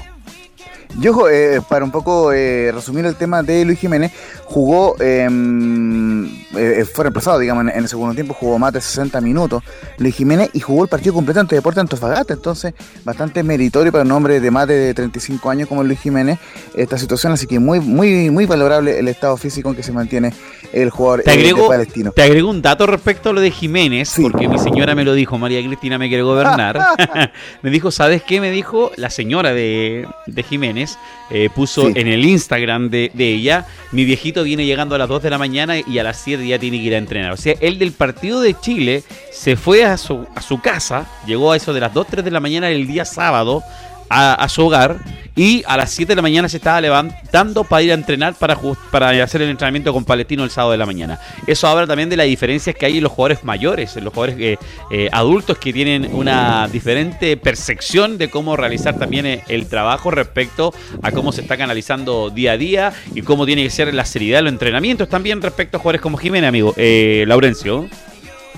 Yo, 0.98 1.28
eh, 1.28 1.60
para 1.68 1.84
un 1.84 1.90
poco 1.90 2.32
eh, 2.32 2.70
resumir 2.72 3.04
el 3.06 3.16
tema 3.16 3.42
de 3.42 3.64
Luis 3.64 3.78
Jiménez, 3.78 4.12
jugó, 4.44 4.94
em, 5.00 6.26
eh, 6.56 6.84
fue 6.84 7.04
reemplazado, 7.04 7.38
digamos, 7.38 7.64
en, 7.64 7.70
el 7.70 7.88
segundo 7.88 8.14
tiempo, 8.14 8.34
jugó 8.34 8.58
más 8.58 8.72
de 8.72 8.80
60 8.80 9.20
minutos 9.20 9.62
Luis 9.98 10.14
Jiménez 10.14 10.50
y 10.52 10.60
jugó 10.60 10.84
el 10.84 10.88
partido 10.88 11.14
completo 11.14 11.40
ante 11.40 11.56
Deporte 11.56 11.80
Antofagasta, 11.80 12.34
entonces 12.34 12.74
bastante 13.04 13.42
meritorio 13.42 13.90
para 13.90 14.04
un 14.04 14.12
hombre 14.12 14.40
de 14.40 14.50
más 14.50 14.68
de 14.68 14.94
35 14.94 15.50
años 15.50 15.68
como 15.68 15.82
Luis 15.82 15.98
Jiménez 15.98 16.38
esta 16.76 16.96
situación, 16.98 17.32
así 17.32 17.46
que 17.46 17.58
muy, 17.58 17.80
muy, 17.80 18.30
muy 18.30 18.46
valorable 18.46 18.98
el 18.98 19.08
estado 19.08 19.36
físico 19.36 19.70
en 19.70 19.76
que 19.76 19.82
se 19.82 19.92
mantiene 19.92 20.32
el 20.72 20.90
jugador 20.90 21.22
te 21.22 21.30
agrego, 21.30 21.68
palestino. 21.68 22.12
Te 22.12 22.22
agrego 22.22 22.50
un 22.50 22.62
dato 22.62 22.86
respecto 22.86 23.30
a 23.30 23.32
lo 23.32 23.40
de 23.40 23.50
Jiménez, 23.50 24.14
porque 24.20 24.48
mi 24.48 24.58
señora 24.58 24.94
me 24.94 25.04
lo 25.04 25.14
dijo, 25.14 25.38
María 25.38 25.64
Cristina 25.64 25.98
me 25.98 26.08
quiere 26.08 26.22
gobernar, 26.22 26.78
me 27.62 27.70
dijo, 27.70 27.90
¿sabes 27.90 28.22
qué? 28.22 28.40
Me 28.40 28.50
dijo 28.50 28.90
la 28.96 29.10
señora 29.10 29.52
de, 29.54 30.06
de 30.26 30.42
Jiménez, 30.42 30.83
eh, 31.30 31.48
puso 31.54 31.88
en 31.88 32.06
el 32.06 32.24
Instagram 32.24 32.90
de, 32.90 33.10
ella, 33.16 33.66
mi 33.92 34.04
viejito 34.04 34.42
viene 34.42 34.66
llegando 34.66 34.94
a 34.94 34.98
las 34.98 35.08
2 35.08 35.22
de 35.22 35.30
la 35.30 35.38
mañana 35.38 35.78
y 35.78 35.98
a 35.98 36.02
las 36.02 36.18
7 36.18 36.46
ya 36.46 36.58
tiene 36.58 36.78
que 36.78 36.84
ir 36.84 36.94
a 36.94 36.98
entrenar. 36.98 37.32
O 37.32 37.36
sea, 37.36 37.54
él 37.60 37.78
del 37.78 37.92
partido 37.92 38.40
de 38.40 38.54
Chile 38.58 39.02
se 39.32 39.56
fue 39.56 39.84
a 39.84 39.96
su, 39.96 40.26
a 40.34 40.42
su 40.42 40.60
casa, 40.60 41.06
llegó 41.26 41.52
a 41.52 41.56
eso 41.56 41.72
de 41.72 41.80
las 41.80 41.92
2, 41.92 42.06
3 42.08 42.24
de 42.24 42.30
la 42.30 42.40
mañana 42.40 42.70
el 42.70 42.86
día 42.86 43.04
sábado 43.04 43.62
a, 44.08 44.49
su 44.49 44.66
hogar 44.66 44.99
y 45.37 45.64
a 45.66 45.76
las 45.76 45.90
7 45.90 46.12
de 46.12 46.16
la 46.16 46.23
mañana 46.23 46.49
se 46.49 46.58
estaba 46.58 46.80
levantando 46.80 47.64
para 47.64 47.82
ir 47.82 47.90
a 47.90 47.94
entrenar 47.94 48.34
para, 48.34 48.56
para 48.90 49.23
hacer 49.23 49.42
el 49.42 49.50
entrenamiento 49.50 49.92
con 49.92 50.04
Palestino 50.04 50.44
el 50.44 50.50
sábado 50.50 50.73
de 50.73 50.78
la 50.78 50.87
mañana. 50.87 51.18
Eso 51.46 51.66
habla 51.66 51.87
también 51.87 52.08
de 52.08 52.16
las 52.16 52.26
diferencias 52.26 52.76
que 52.76 52.87
hay 52.87 52.99
en 52.99 53.02
los 53.02 53.12
jugadores 53.12 53.44
mayores, 53.44 53.96
en 53.96 54.04
los 54.04 54.12
jugadores 54.12 54.37
eh, 54.40 54.58
eh, 54.90 55.08
adultos 55.12 55.58
que 55.58 55.73
tienen 55.73 56.08
una 56.12 56.68
diferente 56.68 57.37
percepción 57.37 58.18
de 58.18 58.30
cómo 58.30 58.56
realizar 58.56 58.96
también 58.99 59.26
eh, 59.26 59.42
el 59.49 59.66
trabajo 59.66 60.11
respecto 60.11 60.73
a 61.02 61.11
cómo 61.11 61.32
se 61.32 61.40
está 61.40 61.56
canalizando 61.56 62.30
día 62.30 62.52
a 62.52 62.56
día 62.56 62.92
y 63.14 63.23
cómo 63.23 63.46
tiene 63.46 63.64
que 63.64 63.71
ser 63.71 63.93
la 63.93 64.04
seriedad 64.04 64.38
de 64.38 64.43
los 64.43 64.52
entrenamientos 64.52 65.08
también 65.08 65.43
respecto 65.43 65.76
a 65.76 65.80
jugadores 65.80 66.00
como 66.00 66.17
Jiménez, 66.17 66.49
amigo. 66.49 66.75
Laurencio. 67.26 67.88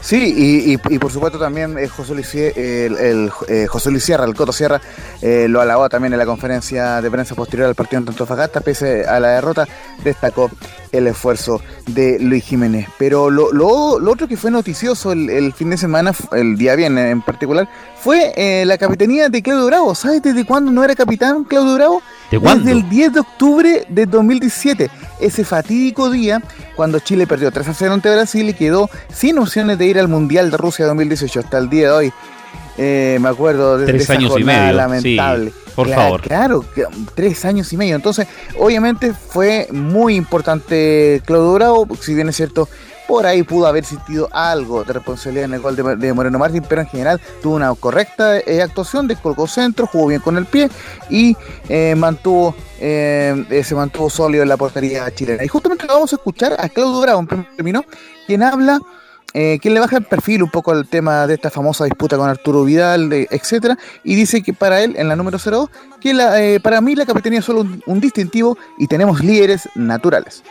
Sí, 0.00 0.34
y, 0.68 0.98
por 0.98 1.10
supuesto 1.10 1.38
también 1.38 1.78
eh, 1.78 1.88
José, 1.88 2.14
Luis, 2.14 2.32
el, 2.34 3.30
eh, 3.48 3.66
José 3.68 3.90
Luis 3.90 4.04
Sierra, 4.04 4.24
el 4.24 4.34
Coto 4.34 4.52
Sierra, 4.52 4.80
eh, 5.20 5.46
lo 5.48 5.60
alabó 5.60 5.88
también 5.88 6.12
en 6.12 6.18
la 6.18 6.26
conferencia 6.26 7.00
de 7.00 7.10
prensa 7.10 7.34
posterior 7.34 7.68
al 7.68 7.74
partido 7.74 8.02
en 8.02 8.08
Antofagasta, 8.08 8.60
pese 8.60 9.04
a 9.04 9.18
la 9.18 9.28
derrota, 9.30 9.66
destacó 10.04 10.50
el 10.92 11.06
esfuerzo 11.08 11.60
de 11.86 12.18
Luis 12.20 12.44
Jiménez. 12.44 12.88
Pero 12.98 13.30
lo, 13.30 13.52
lo, 13.52 13.98
lo 13.98 14.12
otro 14.12 14.28
que 14.28 14.36
fue 14.36 14.50
noticioso 14.50 15.12
el, 15.12 15.28
el, 15.28 15.52
fin 15.52 15.70
de 15.70 15.76
semana, 15.76 16.12
el 16.32 16.56
día 16.56 16.76
viernes 16.76 17.10
en 17.10 17.22
particular, 17.22 17.68
fue 18.06 18.64
la 18.64 18.78
capitanía 18.78 19.28
de 19.28 19.42
Claudio 19.42 19.66
Bravo. 19.66 19.92
¿Sabes 19.96 20.22
desde 20.22 20.44
cuándo 20.44 20.70
no 20.70 20.84
era 20.84 20.94
capitán 20.94 21.42
Claudio 21.42 21.74
Bravo? 21.74 22.02
Desde 22.30 22.70
el 22.70 22.88
10 22.88 23.14
de 23.14 23.18
octubre 23.20 23.84
de 23.88 24.06
2017, 24.06 24.88
ese 25.18 25.44
fatídico 25.44 26.08
día 26.08 26.40
cuando 26.76 27.00
Chile 27.00 27.26
perdió 27.26 27.50
3 27.50 27.66
a 27.66 27.74
0 27.74 27.94
ante 27.94 28.08
Brasil 28.14 28.48
y 28.48 28.54
quedó 28.54 28.88
sin 29.12 29.40
opciones 29.40 29.76
de 29.78 29.86
ir 29.86 29.98
al 29.98 30.06
Mundial 30.06 30.52
de 30.52 30.56
Rusia 30.56 30.86
2018 30.86 31.40
hasta 31.40 31.58
el 31.58 31.68
día 31.68 31.88
de 31.88 31.90
hoy. 31.90 32.12
Eh, 32.78 33.18
me 33.20 33.28
acuerdo 33.28 33.76
de, 33.76 33.86
tres 33.86 34.08
años 34.08 34.34
y 34.38 34.44
medio, 34.44 34.72
lamentable. 34.72 35.52
por 35.74 35.88
favor. 35.88 36.20
Claro, 36.20 36.64
tres 37.16 37.44
años 37.44 37.72
y 37.72 37.76
medio. 37.76 37.96
Entonces, 37.96 38.28
obviamente 38.56 39.14
fue 39.14 39.66
muy 39.72 40.14
importante 40.14 41.22
Claudio 41.24 41.54
Bravo, 41.54 41.88
si 42.00 42.14
bien 42.14 42.28
es 42.28 42.36
cierto, 42.36 42.68
por 43.06 43.26
ahí 43.26 43.42
pudo 43.42 43.66
haber 43.66 43.82
existido 43.84 44.28
algo 44.32 44.84
de 44.84 44.92
responsabilidad 44.92 45.46
en 45.46 45.54
el 45.54 45.60
gol 45.60 45.76
de, 45.76 46.12
Moreno 46.12 46.38
Martín, 46.38 46.64
pero 46.68 46.82
en 46.82 46.88
general 46.88 47.20
tuvo 47.42 47.56
una 47.56 47.74
correcta 47.74 48.38
eh, 48.38 48.62
actuación, 48.62 49.06
descolgó 49.06 49.46
centro, 49.46 49.86
jugó 49.86 50.08
bien 50.08 50.20
con 50.20 50.36
el 50.36 50.46
pie 50.46 50.68
y 51.08 51.36
eh, 51.68 51.94
mantuvo 51.96 52.54
eh, 52.80 53.62
se 53.64 53.74
mantuvo 53.74 54.10
sólido 54.10 54.42
en 54.42 54.48
la 54.48 54.56
portería 54.56 55.10
chilena. 55.14 55.44
Y 55.44 55.48
justamente 55.48 55.86
vamos 55.86 56.12
a 56.12 56.16
escuchar 56.16 56.56
a 56.58 56.68
Claudio 56.68 57.00
Bravo 57.00 57.20
en 57.20 57.26
primer 57.26 57.56
término, 57.56 57.84
quien 58.26 58.42
habla 58.42 58.80
le 59.34 59.80
baja 59.80 59.98
el 59.98 60.04
perfil 60.04 60.42
un 60.44 60.50
poco 60.50 60.70
al 60.70 60.88
tema 60.88 61.26
de 61.26 61.34
esta 61.34 61.50
famosa 61.50 61.84
disputa 61.84 62.16
con 62.16 62.26
Arturo 62.26 62.64
Vidal, 62.64 63.10
de, 63.10 63.28
etcétera, 63.30 63.76
y 64.02 64.14
dice 64.14 64.42
que 64.42 64.54
para 64.54 64.82
él, 64.82 64.94
en 64.96 65.08
la 65.08 65.16
número 65.16 65.36
02, 65.38 65.68
que 66.00 66.58
para 66.62 66.80
mí 66.80 66.94
la 66.94 67.04
capitanía 67.04 67.40
es 67.40 67.44
solo 67.44 67.66
un 67.84 68.00
distintivo 68.00 68.56
y 68.78 68.86
tenemos 68.86 69.22
líderes 69.22 69.68
naturales. 69.74 70.42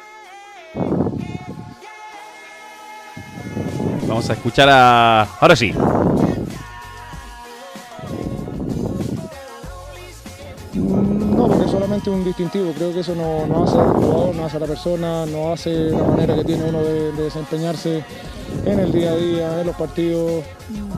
Vamos 4.15 4.29
a 4.29 4.33
escuchar 4.33 4.69
a. 4.69 5.23
Ahora 5.41 5.57
sí. 5.57 5.73
No, 10.73 11.47
porque 11.47 11.65
es 11.65 11.71
solamente 11.71 12.09
un 12.09 12.23
distintivo. 12.23 12.71
Creo 12.71 12.93
que 12.93 13.01
eso 13.01 13.13
no, 13.13 13.63
hace 13.65 13.77
al 13.77 13.89
jugador, 13.89 14.33
no 14.33 14.45
hace 14.45 14.55
a 14.55 14.59
la 14.61 14.67
persona, 14.67 15.25
no 15.25 15.51
hace 15.51 15.89
la 15.89 16.03
manera 16.03 16.33
que 16.33 16.45
tiene 16.45 16.63
uno 16.63 16.81
de, 16.81 17.11
desempeñarse 17.11 18.05
en 18.63 18.79
el 18.79 18.93
día 18.93 19.11
a 19.11 19.15
día, 19.17 19.59
en 19.59 19.67
los 19.67 19.75
partidos. 19.75 20.45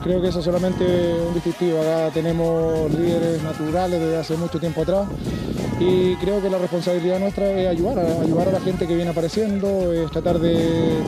Creo 0.04 0.22
que 0.22 0.28
eso 0.28 0.38
es 0.38 0.44
solamente 0.44 0.84
un 1.26 1.34
distintivo. 1.34 1.80
Acá 1.80 2.10
tenemos 2.14 2.88
líderes 2.92 3.42
naturales 3.42 3.98
desde 3.98 4.16
hace 4.16 4.36
mucho 4.36 4.60
tiempo 4.60 4.82
atrás 4.82 5.08
y 5.80 6.14
creo 6.16 6.40
que 6.40 6.50
la 6.50 6.58
responsabilidad 6.58 7.18
nuestra 7.18 7.50
es 7.50 7.66
ayudar, 7.66 7.98
ayudar 7.98 8.46
a 8.46 8.52
la 8.52 8.60
gente 8.60 8.86
que 8.86 8.94
viene 8.94 9.10
apareciendo, 9.10 9.92
es 9.92 10.08
tratar 10.12 10.38
de 10.38 11.02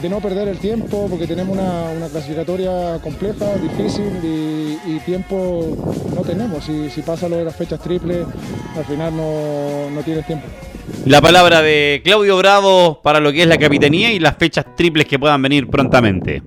de 0.00 0.08
no 0.08 0.20
perder 0.20 0.48
el 0.48 0.58
tiempo, 0.58 1.06
porque 1.08 1.26
tenemos 1.26 1.56
una, 1.56 2.08
clasificatoria 2.08 2.98
compleja, 3.02 3.54
difícil 3.56 4.10
y, 4.22 4.98
tiempo 5.00 5.76
no 6.14 6.22
tenemos. 6.22 6.64
Si, 6.64 6.90
si, 6.90 7.02
pasa 7.02 7.28
lo 7.28 7.36
de 7.36 7.44
las 7.44 7.56
fechas 7.56 7.80
triples, 7.80 8.26
al 8.76 8.84
final 8.84 9.16
no, 9.16 9.90
no 9.90 10.02
tienes 10.02 10.26
tiempo. 10.26 10.46
La 11.06 11.20
palabra 11.20 11.62
de 11.62 12.00
Claudio 12.04 12.36
Bravo 12.36 13.00
para 13.02 13.20
lo 13.20 13.32
que 13.32 13.42
es 13.42 13.48
la 13.48 13.58
capitanía 13.58 14.12
y 14.12 14.18
las 14.18 14.36
fechas 14.36 14.64
triples 14.76 15.06
que 15.06 15.18
puedan 15.18 15.40
venir 15.40 15.68
prontamente. 15.68 16.42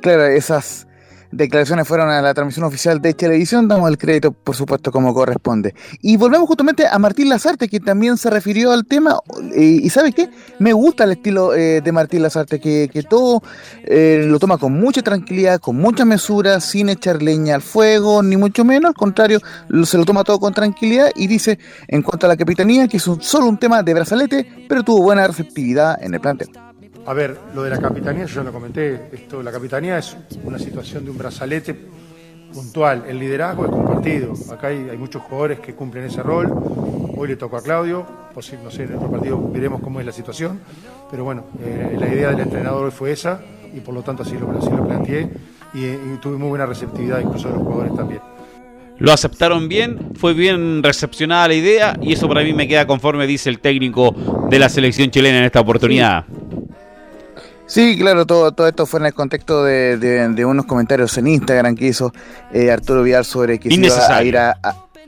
Claro, 0.00 0.26
esas 0.26 0.86
declaraciones 1.32 1.86
fueron 1.86 2.10
a 2.10 2.20
la 2.20 2.34
transmisión 2.34 2.64
oficial 2.64 3.00
de 3.00 3.14
televisión, 3.14 3.68
damos 3.68 3.88
el 3.90 3.98
crédito, 3.98 4.32
por 4.32 4.56
supuesto, 4.56 4.90
como 4.90 5.14
corresponde. 5.14 5.74
Y 6.00 6.16
volvemos 6.16 6.46
justamente 6.48 6.86
a 6.86 6.98
Martín 6.98 7.28
Lazarte, 7.28 7.68
que 7.68 7.80
también 7.80 8.16
se 8.16 8.30
refirió 8.30 8.72
al 8.72 8.84
tema. 8.84 9.18
y 9.56 9.88
¿sabes 9.90 10.14
qué? 10.14 10.30
Me 10.58 10.72
gusta 10.72 11.04
el 11.04 11.12
estilo 11.12 11.54
eh, 11.54 11.80
de 11.80 11.92
Martín 11.92 12.22
Lazarte, 12.22 12.60
que, 12.60 12.88
todo 13.08 13.42
eh, 13.84 14.24
lo 14.26 14.38
toma 14.38 14.58
con 14.58 14.72
mucha 14.72 15.02
tranquilidad, 15.02 15.58
con 15.60 15.76
mucha 15.76 16.04
mesura, 16.04 16.60
sin 16.60 16.88
echar 16.88 17.22
leña 17.22 17.54
al 17.54 17.62
fuego, 17.62 18.22
ni 18.22 18.36
mucho 18.36 18.64
menos. 18.64 18.90
Al 18.90 18.94
contrario, 18.94 19.40
se 19.84 19.98
lo 19.98 20.04
toma 20.04 20.24
todo 20.24 20.38
con 20.38 20.52
tranquilidad 20.52 21.10
y 21.14 21.26
dice, 21.26 21.58
en 21.88 22.02
cuanto 22.02 22.26
a 22.26 22.28
la 22.28 22.36
capitanía, 22.36 22.88
que 22.88 22.98
es 22.98 23.02
solo 23.20 23.46
un 23.46 23.58
tema 23.58 23.82
de 23.82 23.94
brazalete, 23.94 24.66
pero 24.68 24.82
tuvo 24.82 25.02
buena 25.02 25.26
receptividad 25.26 26.02
en 26.02 26.14
el 26.14 26.20
plantel. 26.20 26.69
A 27.06 27.14
ver, 27.14 27.38
lo 27.54 27.62
de 27.62 27.70
la 27.70 27.78
capitanía, 27.78 28.26
yo 28.26 28.36
ya 28.36 28.42
lo 28.42 28.52
comenté, 28.52 29.08
esto, 29.12 29.42
la 29.42 29.50
capitanía 29.50 29.98
es 29.98 30.16
una 30.44 30.58
situación 30.58 31.04
de 31.04 31.10
un 31.10 31.18
brazalete 31.18 31.74
puntual. 32.52 33.04
El 33.08 33.18
liderazgo 33.18 33.64
es 33.64 33.70
compartido. 33.70 34.34
Acá 34.52 34.68
hay, 34.68 34.88
hay 34.90 34.96
muchos 34.98 35.22
jugadores 35.22 35.60
que 35.60 35.74
cumplen 35.74 36.04
ese 36.04 36.22
rol. 36.22 36.52
Hoy 37.16 37.28
le 37.28 37.36
tocó 37.36 37.56
a 37.56 37.62
Claudio, 37.62 38.06
no 38.34 38.70
sé, 38.70 38.84
en 38.84 38.94
otro 38.94 39.10
partido 39.10 39.50
veremos 39.50 39.80
cómo 39.82 40.00
es 40.00 40.06
la 40.06 40.12
situación, 40.12 40.60
pero 41.10 41.24
bueno, 41.24 41.44
eh, 41.62 41.96
la 41.98 42.08
idea 42.08 42.30
del 42.30 42.40
entrenador 42.40 42.86
hoy 42.86 42.90
fue 42.90 43.12
esa 43.12 43.40
y 43.74 43.80
por 43.80 43.94
lo 43.94 44.02
tanto 44.02 44.22
así 44.22 44.38
lo, 44.38 44.50
así 44.56 44.70
lo 44.70 44.86
planteé 44.86 45.28
y, 45.74 45.84
y 45.84 46.18
tuve 46.20 46.36
muy 46.36 46.48
buena 46.48 46.66
receptividad 46.66 47.20
incluso 47.20 47.48
de 47.48 47.54
los 47.54 47.62
jugadores 47.62 47.94
también 47.94 48.20
lo 48.98 49.12
aceptaron 49.12 49.66
bien, 49.66 50.10
fue 50.14 50.34
bien 50.34 50.82
recepcionada 50.82 51.48
la 51.48 51.54
idea 51.54 51.96
y 52.02 52.12
eso 52.12 52.28
para 52.28 52.42
mí 52.42 52.52
me 52.52 52.68
queda 52.68 52.86
conforme, 52.86 53.26
dice 53.26 53.48
el 53.48 53.58
técnico 53.58 54.14
de 54.50 54.58
la 54.58 54.68
selección 54.68 55.10
chilena 55.10 55.38
en 55.38 55.44
esta 55.44 55.60
oportunidad. 55.60 56.26
Sí, 56.26 56.59
claro, 57.98 58.26
todo, 58.26 58.52
todo 58.52 58.68
esto 58.68 58.86
fue 58.86 59.00
en 59.00 59.06
el 59.06 59.14
contexto 59.14 59.64
de, 59.64 60.44
unos 60.46 60.66
comentarios 60.66 61.16
en 61.18 61.26
Instagram 61.26 61.74
que 61.74 61.86
hizo 61.86 62.12
eh, 62.52 62.70
Arturo 62.70 63.02
Vial 63.02 63.24
sobre 63.24 63.58
que 63.58 63.68
se 63.68 63.74
iba 63.74 64.16
a 64.16 64.24
ir 64.24 64.38
a 64.38 64.56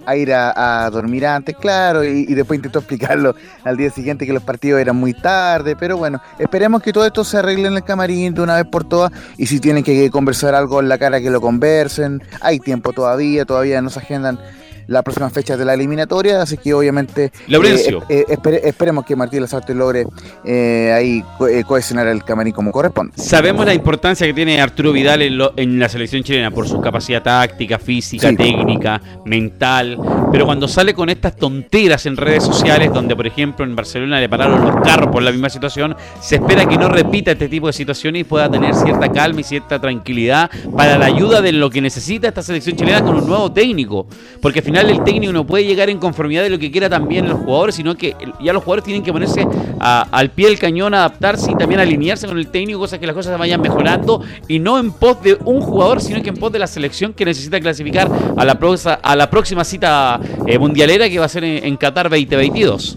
a 0.07 0.17
ir 0.17 0.33
a, 0.33 0.89
dormir 0.91 1.27
antes, 1.27 1.57
claro, 1.57 2.05
y, 2.05 2.27
después 2.27 2.59
intentó 2.59 2.81
explicarlo 2.81 3.35
al 3.65 3.77
día 3.77 3.91
siguiente 3.91 4.27
que 4.27 4.33
los 4.33 4.43
partidos 4.43 4.81
eran 4.81 4.97
muy 4.97 5.15
tarde, 5.15 5.77
pero 5.77 5.97
bueno, 5.97 6.21
esperemos 6.39 6.83
que 6.83 6.93
todo 6.93 7.07
esto 7.07 7.25
se 7.25 7.39
arregle 7.39 7.69
en 7.69 7.75
el 7.75 7.85
camarín 7.85 8.35
de 8.35 8.43
una 8.43 8.57
vez 8.57 8.67
por 8.67 8.85
todas 8.85 9.13
y 9.37 9.47
si 9.47 9.61
tienen 9.61 9.85
que 9.85 10.11
conversar 10.11 10.55
algo 10.55 10.81
en 10.81 10.89
la 10.89 10.99
cara 10.99 11.21
que 11.21 11.31
lo 11.31 11.41
conversen, 11.41 12.23
hay 12.41 12.59
tiempo 12.59 12.93
todavía, 12.93 13.45
todavía 13.45 13.81
no 13.83 13.91
se 13.91 14.01
agendan 14.01 14.39
las 14.87 15.03
próximas 15.03 15.33
fechas 15.33 15.59
de 15.59 15.65
la 15.65 15.75
eliminatoria, 15.75 16.43
así 16.43 16.57
que 16.57 16.75
obviamente 16.75 17.33
eh, 17.49 18.25
eh, 18.29 18.61
esperemos 18.65 19.05
que 19.05 19.17
Martín 19.17 19.41
Lazarte 19.41 19.75
logre 19.75 20.07
eh, 20.45 20.93
ahí 20.95 21.25
cohesionar 21.67 22.07
el 22.07 22.25
camarín 22.25 22.53
como 22.53 22.73
corresponde. 22.73 23.13
Sabemos 23.17 23.67
la 23.67 23.75
importancia 23.75 24.27
que 24.27 24.35
tiene 24.35 24.61
Arturo 24.61 24.93
Vidal 24.93 25.23
en, 25.23 25.79
la 25.79 25.89
selección 25.89 26.23
chilena 26.23 26.51
por 26.51 26.69
su 26.69 26.81
capacidad 26.81 27.23
táctica, 27.23 27.79
física, 27.79 28.35
técnica, 28.35 29.01
mental, 29.25 29.99
pero 30.31 30.47
cuando 30.47 30.69
sale 30.69 30.95
con 30.95 31.09
estas 31.09 31.37
tonteras 31.37 32.07
en 32.07 32.17
redes 32.17 32.45
sociales, 32.45 32.93
donde 32.93 33.17
por 33.17 33.27
ejemplo 33.27 33.65
en 33.65 33.75
Barcelona 33.75 34.21
le 34.21 34.29
pararon 34.29 34.65
los 34.65 34.77
carros 34.83 35.11
por 35.11 35.23
la 35.23 35.31
misma 35.31 35.51
situación, 35.51 35.97
se 36.21 36.37
espera 36.37 36.67
que 36.67 36.77
no 36.77 36.89
repita 36.89 37.33
este 37.33 37.49
tipo 37.49 37.67
de 37.67 37.73
situaciones 37.73 38.21
y 38.21 38.25
pueda 38.25 38.51
tener 38.51 38.75
cierta 38.75 39.11
calma 39.11 39.41
y 39.41 39.45
cierta 39.45 39.81
tranquilidad 39.81 40.51
para 40.77 40.99
la 40.99 41.07
ayuda 41.07 41.41
de 41.41 41.53
lo 41.53 41.71
que 41.71 41.81
necesita 41.81 42.29
esta 42.29 42.43
selección 42.43 42.77
chilena 42.77 43.03
con 43.03 43.17
un 43.17 43.27
nuevo 43.27 43.53
técnico, 43.53 44.07
porque 44.41 44.61
final 44.73 44.89
el 44.89 45.05
técnico 45.05 45.35
no 45.35 45.47
puede 45.47 45.67
llegar 45.67 45.91
en 45.91 45.99
conformidad 45.99 46.43
de 46.43 46.49
lo 46.49 46.59
que 46.59 46.71
quiera 46.71 46.89
también 46.89 47.29
los 47.29 47.41
jugadores, 47.41 47.75
sino 47.75 47.95
que 47.95 48.17
ya 48.43 48.55
los 48.55 48.65
jugadores 48.65 48.85
tienen 48.85 49.03
que 49.03 49.13
ponerse 49.13 49.47
al 49.79 50.31
pie 50.31 50.49
del 50.49 50.59
cañón, 50.59 50.95
adaptarse 50.95 51.51
y 51.53 51.55
también 51.57 51.79
alinearse 51.79 52.27
con 52.27 52.39
el 52.39 52.47
técnico, 52.49 52.79
cosas 52.79 52.99
que 52.99 53.07
las 53.07 53.15
cosas 53.15 53.39
vayan 53.39 53.61
mejorando 53.61 54.23
y 54.49 54.61
no 54.61 54.79
en 54.79 54.91
pos 54.93 55.23
de 55.23 55.37
un 55.45 55.61
jugador, 55.61 56.01
sino 56.01 56.23
que 56.23 56.31
en 56.31 56.37
pos 56.37 56.51
de 56.53 56.59
la 56.59 56.67
selección 56.67 57.13
que 57.13 57.27
necesita 57.27 57.61
clasificar 57.61 58.11
a 58.35 58.45
la, 58.47 58.59
a 59.03 59.17
la 59.17 59.29
próxima 59.29 59.63
cita 59.63 60.19
eh, 60.47 60.59
mundialera 60.59 61.07
que 61.11 61.19
va 61.19 61.27
a 61.27 61.29
ser 61.29 61.45
en, 61.45 61.77
Qatar 61.77 62.09
2022. 62.09 62.97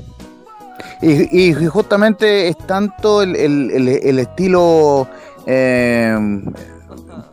Y, 1.01 1.51
justamente 1.65 2.47
es 2.47 2.57
tanto 2.57 3.21
el, 3.21 4.17
estilo 4.17 5.09
eh, 5.45 6.15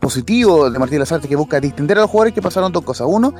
positivo 0.01 0.69
de 0.69 0.77
Martín 0.77 0.99
Lazarte 0.99 1.29
que 1.29 1.35
busca 1.37 1.61
distender 1.61 1.97
a 1.97 2.01
los 2.01 2.09
jugadores 2.09 2.33
que 2.33 2.41
pasaron 2.41 2.73
dos 2.73 2.83
cosas. 2.83 3.07
Uno, 3.09 3.33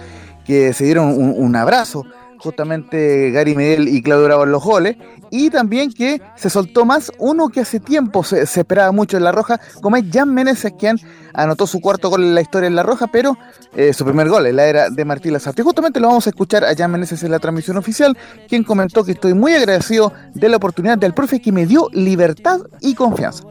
que 0.46 0.74
se 0.74 0.86
dieron 0.86 1.16
un, 1.18 1.56
abrazo, 1.56 2.06
justamente 2.38 3.32
Gary 3.32 3.56
Medel 3.56 3.88
y 3.88 4.02
Claudio 4.02 4.26
Bravo 4.26 4.44
en 4.44 4.52
los 4.52 4.64
goles, 4.64 4.98
y 5.32 5.50
también 5.50 5.92
que 5.92 6.22
se 6.36 6.50
soltó 6.50 6.86
más 6.86 7.12
uno 7.18 7.50
que 7.50 7.62
hace 7.62 7.80
tiempo 7.80 8.24
se, 8.24 8.42
esperaba 8.42 8.92
mucho 8.92 9.18
en 9.18 9.24
La 9.24 9.32
Roja, 9.32 9.60
como 9.82 9.96
es 9.96 10.04
Jan 10.12 10.34
Meneses, 10.34 10.74
quien 10.78 11.00
anotó 11.34 11.66
su 11.66 11.82
cuarto 11.82 12.10
gol 12.10 12.24
en 12.24 12.36
la 12.36 12.42
historia 12.42 12.68
en 12.68 12.76
La 12.76 12.84
Roja, 12.84 13.08
pero 13.08 13.38
eh, 13.76 13.94
su 13.94 14.06
primer 14.06 14.30
gol 14.30 14.46
en 14.46 14.58
la 14.58 14.66
era 14.66 14.90
de 14.90 15.06
Martín 15.06 15.34
Lazarte. 15.34 15.64
Justamente 15.64 16.00
lo 16.00 16.08
vamos 16.08 16.28
a 16.28 16.30
escuchar 16.30 16.64
a 16.64 16.76
Jan 16.76 16.92
Meneses 16.92 17.24
en 17.24 17.32
la 17.32 17.40
transmisión 17.40 17.78
oficial, 17.78 18.16
quien 18.48 18.64
comentó 18.64 19.04
que 19.04 19.14
estoy 19.14 19.34
muy 19.34 19.54
agradecido 19.54 20.14
de 20.34 20.50
la 20.50 20.58
oportunidad 20.58 20.98
del 20.98 21.14
profe 21.14 21.42
que 21.42 21.52
me 21.52 21.66
dio 21.66 21.88
libertad 21.94 22.60
y 22.80 22.94
confianza. 22.94 23.44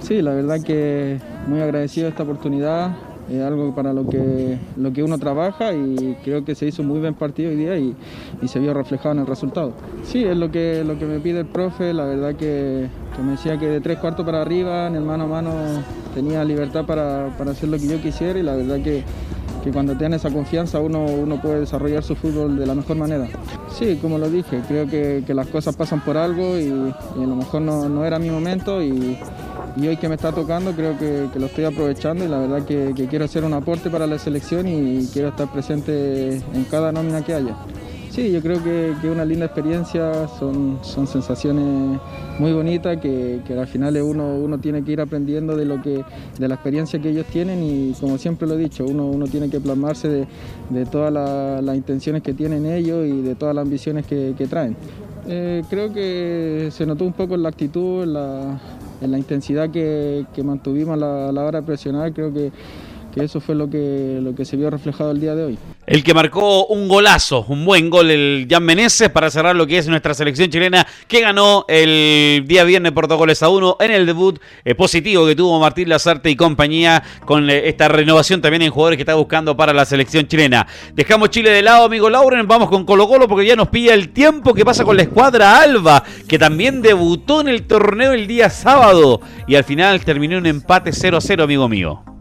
Sí, 0.00 0.22
la 0.22 0.32
verdad 0.32 0.62
que 0.62 1.20
muy 1.46 1.60
agradecido 1.60 2.04
de 2.04 2.10
esta 2.10 2.22
oportunidad 2.22 2.96
es 3.30 3.42
algo 3.42 3.74
para 3.74 3.92
lo 3.92 4.08
que, 4.08 4.58
lo 4.76 4.92
que 4.92 5.02
uno 5.02 5.18
trabaja 5.18 5.72
y 5.72 6.16
creo 6.24 6.44
que 6.44 6.54
se 6.54 6.66
hizo 6.66 6.82
un 6.82 6.88
muy 6.88 7.00
buen 7.00 7.14
partido 7.14 7.50
hoy 7.50 7.56
día 7.56 7.76
y, 7.76 7.94
se 8.46 8.58
vio 8.58 8.72
reflejado 8.72 9.12
en 9.12 9.18
el 9.20 9.26
resultado. 9.26 9.72
Sí, 10.04 10.24
es 10.24 10.36
lo 10.36 10.50
que, 10.50 10.82
lo 10.84 10.98
que 10.98 11.04
me 11.04 11.20
pide 11.20 11.40
el 11.40 11.46
profe, 11.46 11.92
la 11.92 12.04
verdad 12.04 12.34
que, 12.34 12.88
me 13.22 13.32
decía 13.32 13.58
que 13.58 13.66
de 13.66 13.80
tres 13.80 13.98
cuartos 13.98 14.24
para 14.24 14.40
arriba, 14.40 14.86
en 14.86 14.94
el 14.94 15.02
mano 15.02 15.24
a 15.24 15.26
mano, 15.26 15.50
tenía 16.14 16.42
libertad 16.44 16.86
para, 16.86 17.26
hacer 17.26 17.68
lo 17.68 17.76
que 17.76 17.88
yo 17.88 18.00
quisiera 18.00 18.38
y 18.38 18.42
la 18.42 18.54
verdad 18.54 18.80
que, 18.82 19.04
cuando 19.70 19.94
tiene 19.96 20.16
esa 20.16 20.30
confianza 20.30 20.80
uno, 20.80 21.04
uno 21.04 21.42
puede 21.42 21.60
desarrollar 21.60 22.02
su 22.02 22.16
fútbol 22.16 22.58
de 22.58 22.64
la 22.64 22.74
mejor 22.74 22.96
manera. 22.96 23.28
Sí, 23.70 23.98
como 24.00 24.16
lo 24.16 24.30
dije, 24.30 24.62
creo 24.66 24.86
que, 24.86 25.22
las 25.34 25.48
cosas 25.48 25.76
pasan 25.76 26.00
por 26.00 26.16
algo 26.16 26.58
y, 26.58 26.70
a 26.70 27.26
lo 27.26 27.36
mejor 27.36 27.60
no, 27.60 27.86
no 27.86 28.02
era 28.02 28.18
mi 28.18 28.30
momento 28.30 28.82
y 28.82 29.18
y 29.78 29.86
hoy 29.86 29.96
que 29.96 30.08
me 30.08 30.16
está 30.16 30.32
tocando 30.32 30.72
creo 30.72 30.98
que, 30.98 31.28
lo 31.38 31.46
estoy 31.46 31.64
aprovechando 31.64 32.24
y 32.24 32.28
la 32.28 32.38
verdad 32.40 32.64
que, 32.64 33.06
quiero 33.08 33.24
hacer 33.24 33.44
un 33.44 33.54
aporte 33.54 33.90
para 33.90 34.06
la 34.06 34.18
selección 34.18 34.66
y 34.66 35.06
quiero 35.12 35.28
estar 35.28 35.50
presente 35.52 36.36
en 36.36 36.64
cada 36.70 36.90
nómina 36.90 37.24
que 37.24 37.34
haya. 37.34 37.56
Sí, 38.10 38.32
yo 38.32 38.40
creo 38.40 38.62
que 38.64 38.90
es 38.90 39.04
una 39.04 39.24
linda 39.24 39.46
experiencia, 39.46 40.26
son, 40.26 40.78
son 40.82 41.06
sensaciones 41.06 42.00
muy 42.40 42.52
bonitas 42.52 42.96
que, 42.96 43.40
al 43.50 43.66
final 43.68 43.96
uno, 44.02 44.34
uno 44.34 44.58
tiene 44.58 44.82
que 44.82 44.92
ir 44.92 45.00
aprendiendo 45.00 45.54
de, 45.56 45.64
lo 45.64 45.80
que, 45.80 46.02
de 46.38 46.48
la 46.48 46.54
experiencia 46.54 46.98
que 46.98 47.10
ellos 47.10 47.26
tienen 47.26 47.62
y 47.62 47.92
como 48.00 48.18
siempre 48.18 48.48
lo 48.48 48.54
he 48.54 48.58
dicho, 48.58 48.84
uno, 48.84 49.06
uno 49.06 49.26
tiene 49.26 49.48
que 49.48 49.60
plasmarse 49.60 50.26
de, 50.70 50.86
todas 50.86 51.12
las 51.12 51.76
intenciones 51.76 52.22
que 52.22 52.34
tienen 52.34 52.66
ellos 52.66 53.06
y 53.06 53.22
de 53.22 53.36
todas 53.36 53.54
las 53.54 53.62
ambiciones 53.62 54.04
que, 54.06 54.34
traen. 54.50 54.76
Eh, 55.28 55.62
creo 55.70 55.92
que 55.92 56.70
se 56.72 56.86
notó 56.86 57.04
un 57.04 57.12
poco 57.12 57.36
en 57.36 57.42
la 57.42 57.50
actitud, 57.50 58.02
en 58.02 58.14
la, 58.14 58.60
en 59.00 59.10
la 59.10 59.18
intensidad 59.18 59.70
que, 59.70 60.26
mantuvimos 60.44 61.00
a 61.02 61.32
la, 61.32 61.44
hora 61.44 61.60
de 61.60 61.66
presionar, 61.66 62.12
creo 62.12 62.32
que, 62.32 62.50
eso 63.16 63.40
fue 63.40 63.56
lo 63.56 63.68
que, 63.68 64.20
lo 64.22 64.36
que 64.36 64.44
se 64.44 64.56
vio 64.56 64.70
reflejado 64.70 65.10
el 65.10 65.20
día 65.20 65.34
de 65.34 65.44
hoy. 65.44 65.58
El 65.88 66.04
que 66.04 66.12
marcó 66.12 66.66
un 66.66 66.86
golazo, 66.86 67.46
un 67.48 67.64
buen 67.64 67.88
gol, 67.88 68.10
el 68.10 68.46
Jan 68.46 68.62
Meneses, 68.62 69.08
para 69.08 69.30
cerrar 69.30 69.56
lo 69.56 69.66
que 69.66 69.78
es 69.78 69.88
nuestra 69.88 70.12
selección 70.12 70.50
chilena, 70.50 70.86
que 71.06 71.22
ganó 71.22 71.64
el 71.66 72.44
día 72.46 72.64
viernes 72.64 72.92
por 72.92 73.08
dos 73.08 73.16
goles 73.16 73.42
a 73.42 73.48
uno 73.48 73.78
en 73.80 73.92
el 73.92 74.04
debut 74.04 74.38
eh, 74.66 74.74
positivo 74.74 75.26
que 75.26 75.34
tuvo 75.34 75.58
Martín 75.58 75.88
Lazarte 75.88 76.28
y 76.28 76.36
compañía, 76.36 77.02
con 77.24 77.48
eh, 77.48 77.70
esta 77.70 77.88
renovación 77.88 78.42
también 78.42 78.60
en 78.60 78.70
jugadores 78.70 78.98
que 78.98 79.02
está 79.02 79.14
buscando 79.14 79.56
para 79.56 79.72
la 79.72 79.86
selección 79.86 80.28
chilena. 80.28 80.66
Dejamos 80.92 81.30
Chile 81.30 81.48
de 81.48 81.62
lado, 81.62 81.86
amigo 81.86 82.10
Lauren, 82.10 82.46
vamos 82.46 82.68
con 82.68 82.84
Colo 82.84 83.08
Colo 83.08 83.26
porque 83.26 83.46
ya 83.46 83.56
nos 83.56 83.68
pilla 83.68 83.94
el 83.94 84.10
tiempo 84.10 84.52
que 84.52 84.66
pasa 84.66 84.84
con 84.84 84.94
la 84.94 85.04
escuadra 85.04 85.58
Alba, 85.58 86.04
que 86.28 86.38
también 86.38 86.82
debutó 86.82 87.40
en 87.40 87.48
el 87.48 87.66
torneo 87.66 88.12
el 88.12 88.26
día 88.26 88.50
sábado 88.50 89.22
y 89.46 89.54
al 89.54 89.64
final 89.64 90.04
terminó 90.04 90.36
un 90.36 90.44
empate 90.44 90.92
0 90.92 91.16
a 91.16 91.20
0, 91.22 91.44
amigo 91.44 91.66
mío. 91.66 92.17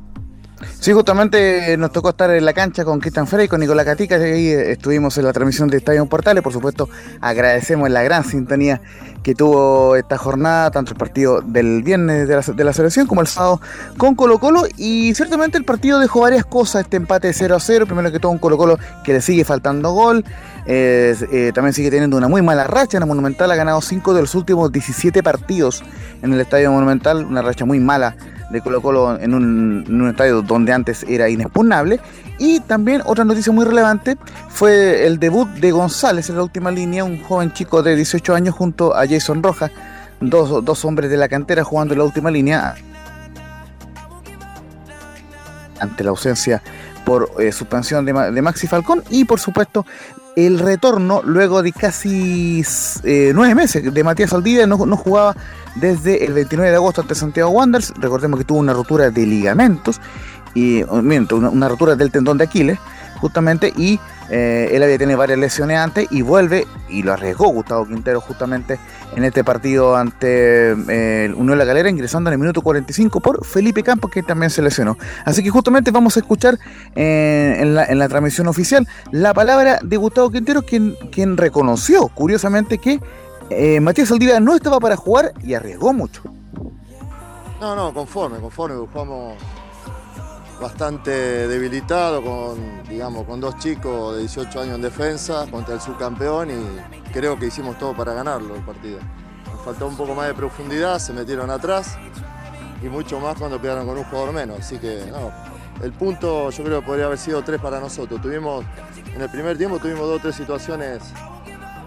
Sí, 0.79 0.91
justamente 0.91 1.77
nos 1.77 1.91
tocó 1.91 2.09
estar 2.09 2.31
en 2.31 2.43
la 2.45 2.53
cancha 2.53 2.83
con 2.83 2.99
Cristian 2.99 3.27
Frey, 3.27 3.47
con 3.47 3.59
Nicolás 3.59 3.85
Catica, 3.85 4.17
y 4.27 4.49
estuvimos 4.49 5.17
en 5.17 5.25
la 5.25 5.33
transmisión 5.33 5.67
de 5.69 5.77
Estadio 5.77 6.05
Portales. 6.07 6.43
Por 6.43 6.53
supuesto, 6.53 6.89
agradecemos 7.21 7.89
la 7.89 8.03
gran 8.03 8.23
sintonía 8.23 8.81
que 9.21 9.35
tuvo 9.35 9.95
esta 9.95 10.17
jornada, 10.17 10.71
tanto 10.71 10.93
el 10.93 10.97
partido 10.97 11.41
del 11.41 11.83
viernes 11.83 12.27
de 12.27 12.35
la, 12.35 12.41
de 12.41 12.63
la 12.63 12.73
selección 12.73 13.07
como 13.07 13.21
el 13.21 13.27
sábado 13.27 13.61
con 13.97 14.15
Colo 14.15 14.39
Colo. 14.39 14.63
Y 14.77 15.13
ciertamente 15.13 15.57
el 15.57 15.65
partido 15.65 15.99
dejó 15.99 16.21
varias 16.21 16.45
cosas, 16.45 16.83
este 16.83 16.97
empate 16.97 17.31
0 17.33 17.55
a 17.55 17.59
0. 17.59 17.85
Primero 17.85 18.11
que 18.11 18.19
todo, 18.19 18.31
un 18.31 18.39
Colo 18.39 18.57
Colo 18.57 18.79
que 19.03 19.13
le 19.13 19.21
sigue 19.21 19.43
faltando 19.43 19.91
gol. 19.91 20.23
Eh, 20.65 21.51
también 21.53 21.73
sigue 21.73 21.91
teniendo 21.91 22.17
una 22.17 22.27
muy 22.27 22.41
mala 22.41 22.63
racha 22.65 22.97
en 22.97 23.03
el 23.03 23.07
Monumental. 23.07 23.51
Ha 23.51 23.55
ganado 23.55 23.81
5 23.81 24.13
de 24.13 24.21
los 24.21 24.33
últimos 24.33 24.71
17 24.71 25.21
partidos 25.21 25.83
en 26.21 26.33
el 26.33 26.39
Estadio 26.39 26.71
Monumental. 26.71 27.25
Una 27.25 27.41
racha 27.41 27.65
muy 27.65 27.79
mala 27.79 28.15
de 28.49 28.61
Colo 28.61 28.81
Colo 28.81 29.19
en 29.19 29.33
un, 29.33 30.07
estadio 30.09 30.41
donde 30.41 30.73
antes 30.73 31.03
era 31.07 31.29
inexpugnable. 31.29 31.99
Y 32.39 32.59
también 32.61 33.01
otra 33.05 33.25
noticia 33.25 33.51
muy 33.51 33.65
relevante 33.65 34.17
fue 34.49 35.05
el 35.05 35.19
debut 35.19 35.47
de 35.49 35.71
González 35.71 36.29
en 36.29 36.37
la 36.37 36.43
última 36.43 36.71
línea, 36.71 37.03
un 37.03 37.21
joven 37.23 37.51
chico 37.53 37.81
de 37.81 37.95
18 37.95 38.35
años 38.35 38.55
junto 38.55 38.95
a 38.95 39.07
Jason 39.07 39.41
Rojas, 39.41 39.71
dos, 40.21 40.63
dos 40.63 40.85
hombres 40.85 41.09
de 41.09 41.17
la 41.17 41.27
cantera 41.27 41.63
jugando 41.63 41.93
en 41.93 41.99
la 41.99 42.05
última 42.05 42.31
línea 42.31 42.75
ante 45.79 46.03
la 46.03 46.09
ausencia 46.09 46.61
por 47.05 47.31
eh, 47.39 47.51
suspensión 47.51 48.05
de, 48.05 48.13
de, 48.31 48.41
Maxi 48.41 48.67
Falcón 48.67 49.03
y 49.09 49.25
por 49.25 49.39
supuesto 49.39 49.85
el 50.37 50.59
retorno 50.59 51.23
luego 51.23 51.63
de 51.63 51.71
casi 51.71 52.63
eh, 53.03 53.31
nueve 53.33 53.55
meses 53.55 53.91
de 53.91 54.03
Matías 54.03 54.31
Aldida, 54.33 54.67
no, 54.67 54.77
jugaba 54.77 55.35
desde 55.73 56.23
el 56.25 56.33
29 56.33 56.69
de 56.69 56.75
agosto 56.75 57.01
ante 57.01 57.15
Santiago 57.15 57.49
Wanderers, 57.49 57.91
recordemos 57.97 58.39
que 58.39 58.45
tuvo 58.45 58.59
una 58.59 58.73
rotura 58.73 59.09
de 59.09 59.25
ligamentos, 59.25 59.99
y, 60.53 60.83
miento, 61.01 61.37
una, 61.37 61.67
rotura 61.67 61.95
del 61.95 62.11
tendón 62.11 62.37
de 62.37 62.43
Aquiles, 62.43 62.77
justamente, 63.19 63.73
y 63.75 63.99
Eh, 64.29 64.71
él 64.73 64.83
había 64.83 64.97
tenido 64.97 65.17
varias 65.17 65.39
lesiones 65.39 65.77
antes 65.77 66.05
y 66.11 66.21
vuelve 66.21 66.67
y 66.89 67.01
lo 67.01 67.13
arriesgó 67.13 67.47
Gustavo 67.47 67.87
Quintero 67.87 68.19
justamente 68.19 68.77
en 69.15 69.23
este 69.23 69.43
partido 69.43 69.95
ante 69.95 70.71
eh, 70.71 71.33
Unión 71.35 71.57
La 71.57 71.65
Galera, 71.65 71.89
ingresando 71.89 72.29
en 72.29 72.33
el 72.33 72.39
minuto 72.39 72.61
45 72.61 73.19
por 73.19 73.45
Felipe 73.45 73.83
Campos, 73.83 74.11
que 74.11 74.23
también 74.23 74.49
se 74.49 74.61
lesionó. 74.61 74.97
Así 75.25 75.43
que 75.43 75.49
justamente 75.49 75.91
vamos 75.91 76.17
a 76.17 76.19
escuchar 76.19 76.59
eh, 76.95 77.57
en, 77.59 77.99
la, 77.99 78.09
transmisión 78.09 78.47
oficial 78.47 78.87
la 79.11 79.33
palabra 79.33 79.79
de 79.81 79.97
Gustavo 79.97 80.29
Quintero, 80.29 80.61
quien, 80.61 81.37
reconoció, 81.37 82.07
curiosamente, 82.09 82.77
que 82.77 82.99
Matías 83.79 84.09
Saldivia 84.09 84.39
no 84.39 84.55
estaba 84.55 84.79
para 84.79 84.95
jugar 84.95 85.33
y 85.43 85.53
arriesgó 85.53 85.93
mucho. 85.93 86.21
No, 87.59 87.75
no, 87.75 87.93
conforme, 87.93 88.37
conforme, 88.39 88.75
jugamos 88.75 89.35
bastante 90.59 91.11
debilitado 91.47 92.23
con, 92.23 92.83
digamos, 92.89 93.25
con 93.25 93.39
dos 93.39 93.57
chicos 93.57 94.15
de 94.15 94.21
18 94.21 94.61
años 94.61 94.75
en 94.75 94.81
defensa 94.81 95.45
contra 95.49 95.75
el 95.75 95.81
subcampeón 95.81 96.49
y 96.49 97.11
creo 97.11 97.37
que 97.37 97.47
hicimos 97.47 97.77
todo 97.77 97.95
para 97.95 98.13
ganarlo 98.13 98.55
el 98.55 98.63
partido. 98.63 98.99
Nos 99.51 99.63
faltó 99.63 99.87
un 99.87 99.95
poco 99.95 100.15
más 100.15 100.27
de 100.27 100.33
profundidad, 100.33 100.99
se 100.99 101.13
metieron 101.13 101.49
atrás 101.49 101.97
y 102.81 102.87
mucho 102.87 103.19
más 103.19 103.37
cuando 103.37 103.61
quedaron 103.61 103.85
con 103.85 103.97
un 103.97 104.03
jugador 104.05 104.33
menos. 104.33 104.59
Así 104.59 104.77
que 104.77 105.05
no, 105.11 105.31
el 105.83 105.93
punto 105.93 106.49
yo 106.49 106.63
creo 106.63 106.81
que 106.81 106.87
podría 106.87 107.05
haber 107.05 107.19
sido 107.19 107.43
tres 107.43 107.61
para 107.61 107.79
nosotros. 107.79 108.21
Tuvimos, 108.21 108.65
en 109.13 109.21
el 109.21 109.29
primer 109.29 109.57
tiempo 109.57 109.77
tuvimos 109.79 110.07
dos 110.07 110.17
o 110.17 110.21
tres 110.21 110.35
situaciones 110.35 111.03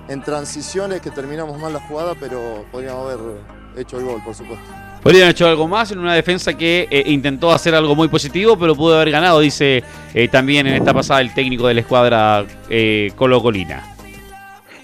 en 0.09 0.23
transiciones 0.23 1.01
que 1.01 1.11
terminamos 1.11 1.59
mal 1.61 1.73
la 1.73 1.81
jugada, 1.81 2.15
pero 2.19 2.65
podríamos 2.71 3.13
haber 3.13 3.41
hecho 3.77 3.99
el 3.99 4.05
gol, 4.05 4.23
por 4.25 4.35
supuesto. 4.35 4.90
Podrían 5.03 5.31
hecho 5.31 5.47
algo 5.47 5.67
más 5.67 5.91
en 5.93 5.99
una 5.99 6.15
defensa 6.15 6.55
que 6.55 6.87
eh, 6.91 7.05
intentó 7.07 7.51
hacer 7.53 7.75
algo 7.75 7.97
muy 7.97 8.09
positivo, 8.09 8.59
pero 8.59 8.77
pudo 8.77 8.97
haber 8.97 9.11
ganado, 9.11 9.41
dice 9.41 9.83
eh, 10.13 10.29
también 10.29 10.67
en 10.67 10.75
esta 10.75 10.93
pasada 10.93 11.23
el 11.23 11.33
técnico 11.33 11.67
de 11.67 11.75
la 11.75 11.81
escuadra 11.81 12.45
eh, 12.69 13.11
Colo 13.17 13.41
Colina. 13.41 13.83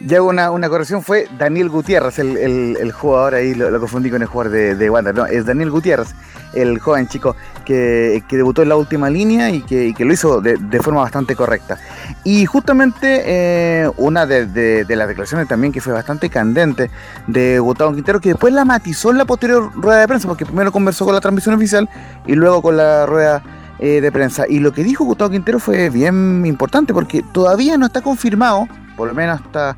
Ya 0.01 0.21
una, 0.21 0.51
una 0.51 0.69
corrección, 0.69 1.03
fue 1.03 1.27
Daniel 1.39 1.71
Gutiérrez, 1.71 2.19
el, 2.19 2.93
jugador 2.93 3.35
ahí, 3.35 3.55
lo, 3.55 3.81
confundí 3.81 4.11
con 4.11 4.21
el 4.21 4.29
jugador 4.29 4.53
de, 4.53 4.75
de 4.75 5.13
no, 5.15 5.27
es 5.27 5.47
Daniel 5.47 5.71
Gutiérrez, 5.71 6.15
el 6.53 6.79
joven 6.79 7.09
chico 7.09 7.35
que, 7.65 8.23
debutó 8.31 8.63
en 8.63 8.69
la 8.69 8.77
última 8.77 9.09
línea 9.09 9.51
y 9.51 9.63
que, 9.63 9.95
lo 9.99 10.13
hizo 10.13 10.41
de, 10.41 10.81
forma 10.81 11.01
bastante 11.01 11.35
correcta. 11.35 11.79
Y 12.25 12.45
justamente 12.47 13.23
eh, 13.25 13.91
una 13.97 14.27
de, 14.27 14.85
las 14.89 15.09
declaraciones 15.09 15.49
también 15.49 15.73
que 15.73 15.81
fue 15.81 15.93
bastante 15.93 16.29
candente 16.29 16.91
de 17.27 17.59
Gustavo 17.59 17.95
Quintero, 17.95 18.21
que 18.21 18.31
después 18.31 18.53
la 18.53 18.65
matizó 18.65 19.11
en 19.11 19.19
la 19.19 19.25
posterior 19.25 19.71
rueda 19.75 20.01
de 20.01 20.09
prensa, 20.09 20.29
porque 20.29 20.45
primero 20.45 20.73
conversó 20.73 21.05
con 21.05 21.15
la 21.15 21.21
transmisión 21.21 21.55
oficial 21.55 21.89
y 22.27 22.35
luego 22.35 22.61
con 22.61 22.77
la 22.77 23.07
rueda 23.07 23.43
eh, 23.79 24.01
de 24.01 24.13
prensa. 24.13 24.45
Y 24.49 24.59
lo 24.61 24.73
que 24.73 24.85
dijo 24.85 25.05
Gustavo 25.05 25.31
Quintero 25.31 25.59
fue 25.59 25.89
bien 25.89 26.45
importante, 26.45 26.93
porque 26.93 27.23
todavía 27.33 27.79
no 27.79 27.87
está 27.87 28.03
confirmado 28.03 28.69
por 28.97 29.09
lo 29.09 29.15
menos 29.15 29.41
hasta, 29.41 29.77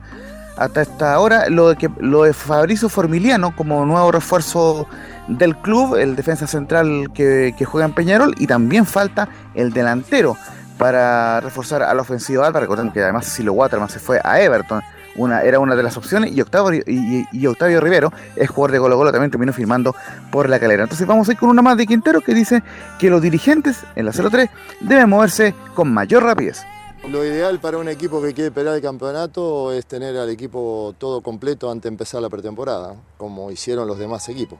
hasta 0.57 0.83
esta 0.83 1.19
hora, 1.19 1.49
lo 1.49 1.71
de, 1.71 1.77
que, 1.77 1.91
lo 2.01 2.25
de 2.25 2.33
Fabrizio 2.33 2.89
Formiliano 2.89 3.55
como 3.55 3.85
nuevo 3.87 4.13
refuerzo 4.13 4.87
del 5.29 5.57
club, 5.57 5.97
el 5.97 6.17
defensa 6.17 6.47
central 6.47 7.11
que, 7.15 7.55
juega 7.65 7.87
en 7.87 7.93
Peñarol, 7.93 8.35
y 8.39 8.47
también 8.47 8.87
falta 8.87 9.29
el 9.55 9.73
delantero 9.73 10.37
para 10.79 11.41
reforzar 11.41 11.83
a 11.83 11.93
la 11.95 12.03
ofensiva 12.03 12.47
alta. 12.47 12.61
Recordemos 12.61 12.93
que 12.93 13.03
además 13.03 13.27
Silo 13.27 13.53
Waterman 13.53 13.89
se 13.89 13.99
fue 13.99 14.21
a 14.25 14.41
Everton, 14.41 14.81
una, 15.17 15.43
era 15.43 15.59
una 15.59 15.75
de 15.75 15.83
las 15.83 15.97
opciones, 15.97 16.33
y 16.33 16.41
Octavio, 16.41 16.83
y, 16.87 17.47
Octavio 17.47 17.81
Rivero, 17.81 18.13
es 18.37 18.49
jugador 18.49 18.73
de 18.73 18.79
Golo 18.79 18.97
Golo, 18.97 19.13
también 19.13 19.31
terminó 19.31 19.53
firmando 19.53 19.95
por 20.31 20.49
la 20.49 20.59
calera. 20.59 20.85
Entonces 20.85 21.07
vamos 21.07 21.29
a 21.29 21.33
ir 21.33 21.39
con 21.39 21.49
una 21.51 21.63
más 21.63 21.77
de 21.77 21.87
Quintero 21.87 22.21
que 22.21 22.35
dice 22.35 22.63
que 22.99 23.11
los 23.11 23.21
dirigentes 23.21 23.85
en 23.97 24.07
la 24.07 24.13
03 24.13 24.49
deben 24.81 25.09
moverse 25.09 25.55
con 25.75 25.93
mayor 25.93 26.23
rapidez. 26.23 26.65
Lo 27.07 27.25
ideal 27.25 27.59
para 27.59 27.79
un 27.79 27.89
equipo 27.89 28.21
que 28.21 28.35
quiere 28.35 28.51
pelear 28.51 28.75
el 28.77 28.83
campeonato 28.83 29.73
es 29.73 29.87
tener 29.87 30.17
al 30.17 30.29
equipo 30.29 30.95
todo 30.99 31.23
completo 31.23 31.71
antes 31.71 31.85
de 31.85 31.89
empezar 31.89 32.21
la 32.21 32.29
pretemporada, 32.29 32.97
como 33.17 33.51
hicieron 33.51 33.87
los 33.87 33.99
demás 33.99 34.29
equipos. 34.29 34.59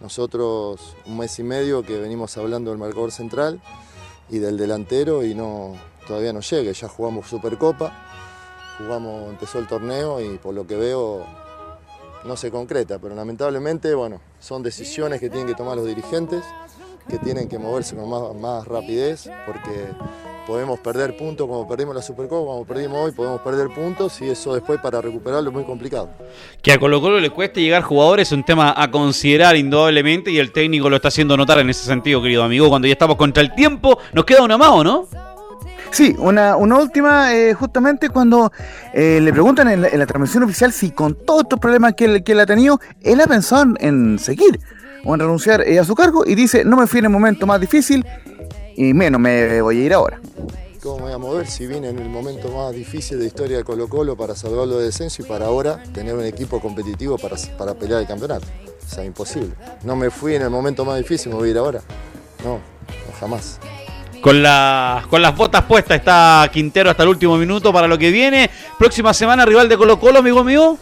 Nosotros 0.00 0.96
un 1.06 1.18
mes 1.18 1.38
y 1.38 1.44
medio 1.44 1.84
que 1.84 1.98
venimos 1.98 2.36
hablando 2.38 2.70
del 2.70 2.78
marcador 2.78 3.12
central 3.12 3.60
y 4.28 4.38
del 4.38 4.56
delantero 4.56 5.22
y 5.24 5.34
no, 5.34 5.74
todavía 6.08 6.32
no 6.32 6.40
llega, 6.40 6.72
ya 6.72 6.88
jugamos 6.88 7.28
Supercopa, 7.28 7.92
jugamos, 8.78 9.30
empezó 9.30 9.60
el 9.60 9.68
torneo 9.68 10.20
y 10.20 10.38
por 10.38 10.54
lo 10.54 10.66
que 10.66 10.76
veo 10.76 11.24
no 12.24 12.36
se 12.36 12.50
concreta, 12.50 12.98
pero 12.98 13.14
lamentablemente 13.14 13.94
bueno, 13.94 14.20
son 14.40 14.62
decisiones 14.62 15.20
que 15.20 15.30
tienen 15.30 15.46
que 15.46 15.54
tomar 15.54 15.76
los 15.76 15.86
dirigentes, 15.86 16.42
que 17.08 17.18
tienen 17.18 17.48
que 17.48 17.58
moverse 17.58 17.96
con 17.96 18.08
más, 18.08 18.34
más 18.34 18.66
rapidez, 18.66 19.30
porque 19.46 19.88
podemos 20.46 20.78
perder 20.78 21.16
puntos 21.16 21.48
como 21.48 21.66
perdimos 21.66 21.94
la 21.94 22.02
Supercopa, 22.02 22.52
como 22.52 22.64
perdimos 22.64 22.98
hoy, 22.98 23.12
podemos 23.12 23.40
perder 23.40 23.68
puntos 23.68 24.20
y 24.22 24.30
eso 24.30 24.54
después 24.54 24.80
para 24.80 25.00
recuperarlo 25.00 25.50
es 25.50 25.54
muy 25.54 25.64
complicado. 25.64 26.10
Que 26.62 26.72
a 26.72 26.78
Colo 26.78 27.00
Colo 27.00 27.18
le 27.20 27.30
cueste 27.30 27.60
llegar 27.60 27.82
jugadores 27.82 28.28
es 28.28 28.32
un 28.32 28.44
tema 28.44 28.72
a 28.76 28.90
considerar 28.90 29.56
indudablemente 29.56 30.30
y 30.30 30.38
el 30.38 30.52
técnico 30.52 30.88
lo 30.88 30.96
está 30.96 31.08
haciendo 31.08 31.36
notar 31.36 31.58
en 31.58 31.70
ese 31.70 31.84
sentido, 31.84 32.22
querido 32.22 32.44
amigo. 32.44 32.68
Cuando 32.68 32.86
ya 32.86 32.92
estamos 32.92 33.16
contra 33.16 33.42
el 33.42 33.54
tiempo, 33.54 33.98
nos 34.12 34.24
queda 34.24 34.42
una 34.42 34.56
más, 34.56 34.84
no? 34.84 35.08
Sí, 35.90 36.14
una, 36.18 36.56
una 36.56 36.78
última, 36.78 37.34
eh, 37.34 37.54
justamente 37.54 38.10
cuando 38.10 38.52
eh, 38.92 39.20
le 39.20 39.32
preguntan 39.32 39.68
en 39.68 39.82
la, 39.82 40.06
transmisión 40.06 40.42
oficial 40.42 40.72
si 40.72 40.90
con 40.90 41.14
todos 41.14 41.42
estos 41.42 41.58
problemas 41.58 41.94
que 41.94 42.04
él, 42.04 42.24
que 42.24 42.32
él 42.32 42.40
ha 42.40 42.46
tenido, 42.46 42.80
él 43.02 43.20
ha 43.20 43.26
pensado 43.26 43.74
en 43.78 44.18
seguir 44.18 44.60
o 45.06 45.14
en 45.14 45.20
renunciar 45.20 45.62
eh, 45.62 45.78
a 45.78 45.84
su 45.84 45.94
cargo 45.94 46.24
y 46.26 46.34
dice, 46.34 46.64
no 46.64 46.76
me 46.76 46.86
fui 46.86 46.98
en 46.98 47.06
el 47.06 47.10
momento 47.10 47.46
más 47.46 47.60
difícil 47.60 48.04
y 48.76 48.92
menos 48.92 49.20
me 49.20 49.60
voy 49.62 49.80
a 49.80 49.84
ir 49.84 49.94
ahora. 49.94 50.20
¿Cómo 50.82 50.98
me 50.98 51.02
voy 51.04 51.12
a 51.12 51.18
mover 51.18 51.46
si 51.46 51.66
vine 51.66 51.88
en 51.88 51.98
el 51.98 52.08
momento 52.08 52.48
más 52.50 52.74
difícil 52.74 53.18
de 53.18 53.26
historia 53.26 53.56
de 53.56 53.64
Colo 53.64 53.88
Colo 53.88 54.16
para 54.16 54.36
salvarlo 54.36 54.78
de 54.78 54.86
descenso 54.86 55.22
y 55.22 55.24
para 55.24 55.46
ahora 55.46 55.82
tener 55.92 56.14
un 56.14 56.24
equipo 56.24 56.60
competitivo 56.60 57.18
para, 57.18 57.36
para 57.58 57.74
pelear 57.74 58.02
el 58.02 58.06
campeonato? 58.06 58.46
O 58.86 58.94
sea, 58.94 59.04
imposible. 59.04 59.50
No 59.82 59.96
me 59.96 60.10
fui 60.10 60.34
en 60.34 60.42
el 60.42 60.50
momento 60.50 60.84
más 60.84 60.98
difícil, 60.98 61.32
me 61.32 61.38
voy 61.38 61.48
a 61.48 61.50
ir 61.52 61.58
ahora. 61.58 61.80
No, 62.44 62.60
jamás. 63.18 63.58
Con, 64.20 64.42
la, 64.42 65.04
con 65.10 65.22
las 65.22 65.36
botas 65.36 65.64
puestas 65.64 65.98
está 65.98 66.48
Quintero 66.52 66.90
hasta 66.90 67.02
el 67.02 67.08
último 67.08 67.36
minuto 67.36 67.72
para 67.72 67.88
lo 67.88 67.98
que 67.98 68.10
viene. 68.10 68.50
Próxima 68.78 69.12
semana 69.12 69.44
rival 69.44 69.68
de 69.68 69.76
Colo 69.76 69.98
Colo, 69.98 70.20
amigo 70.20 70.44
mío. 70.44 70.78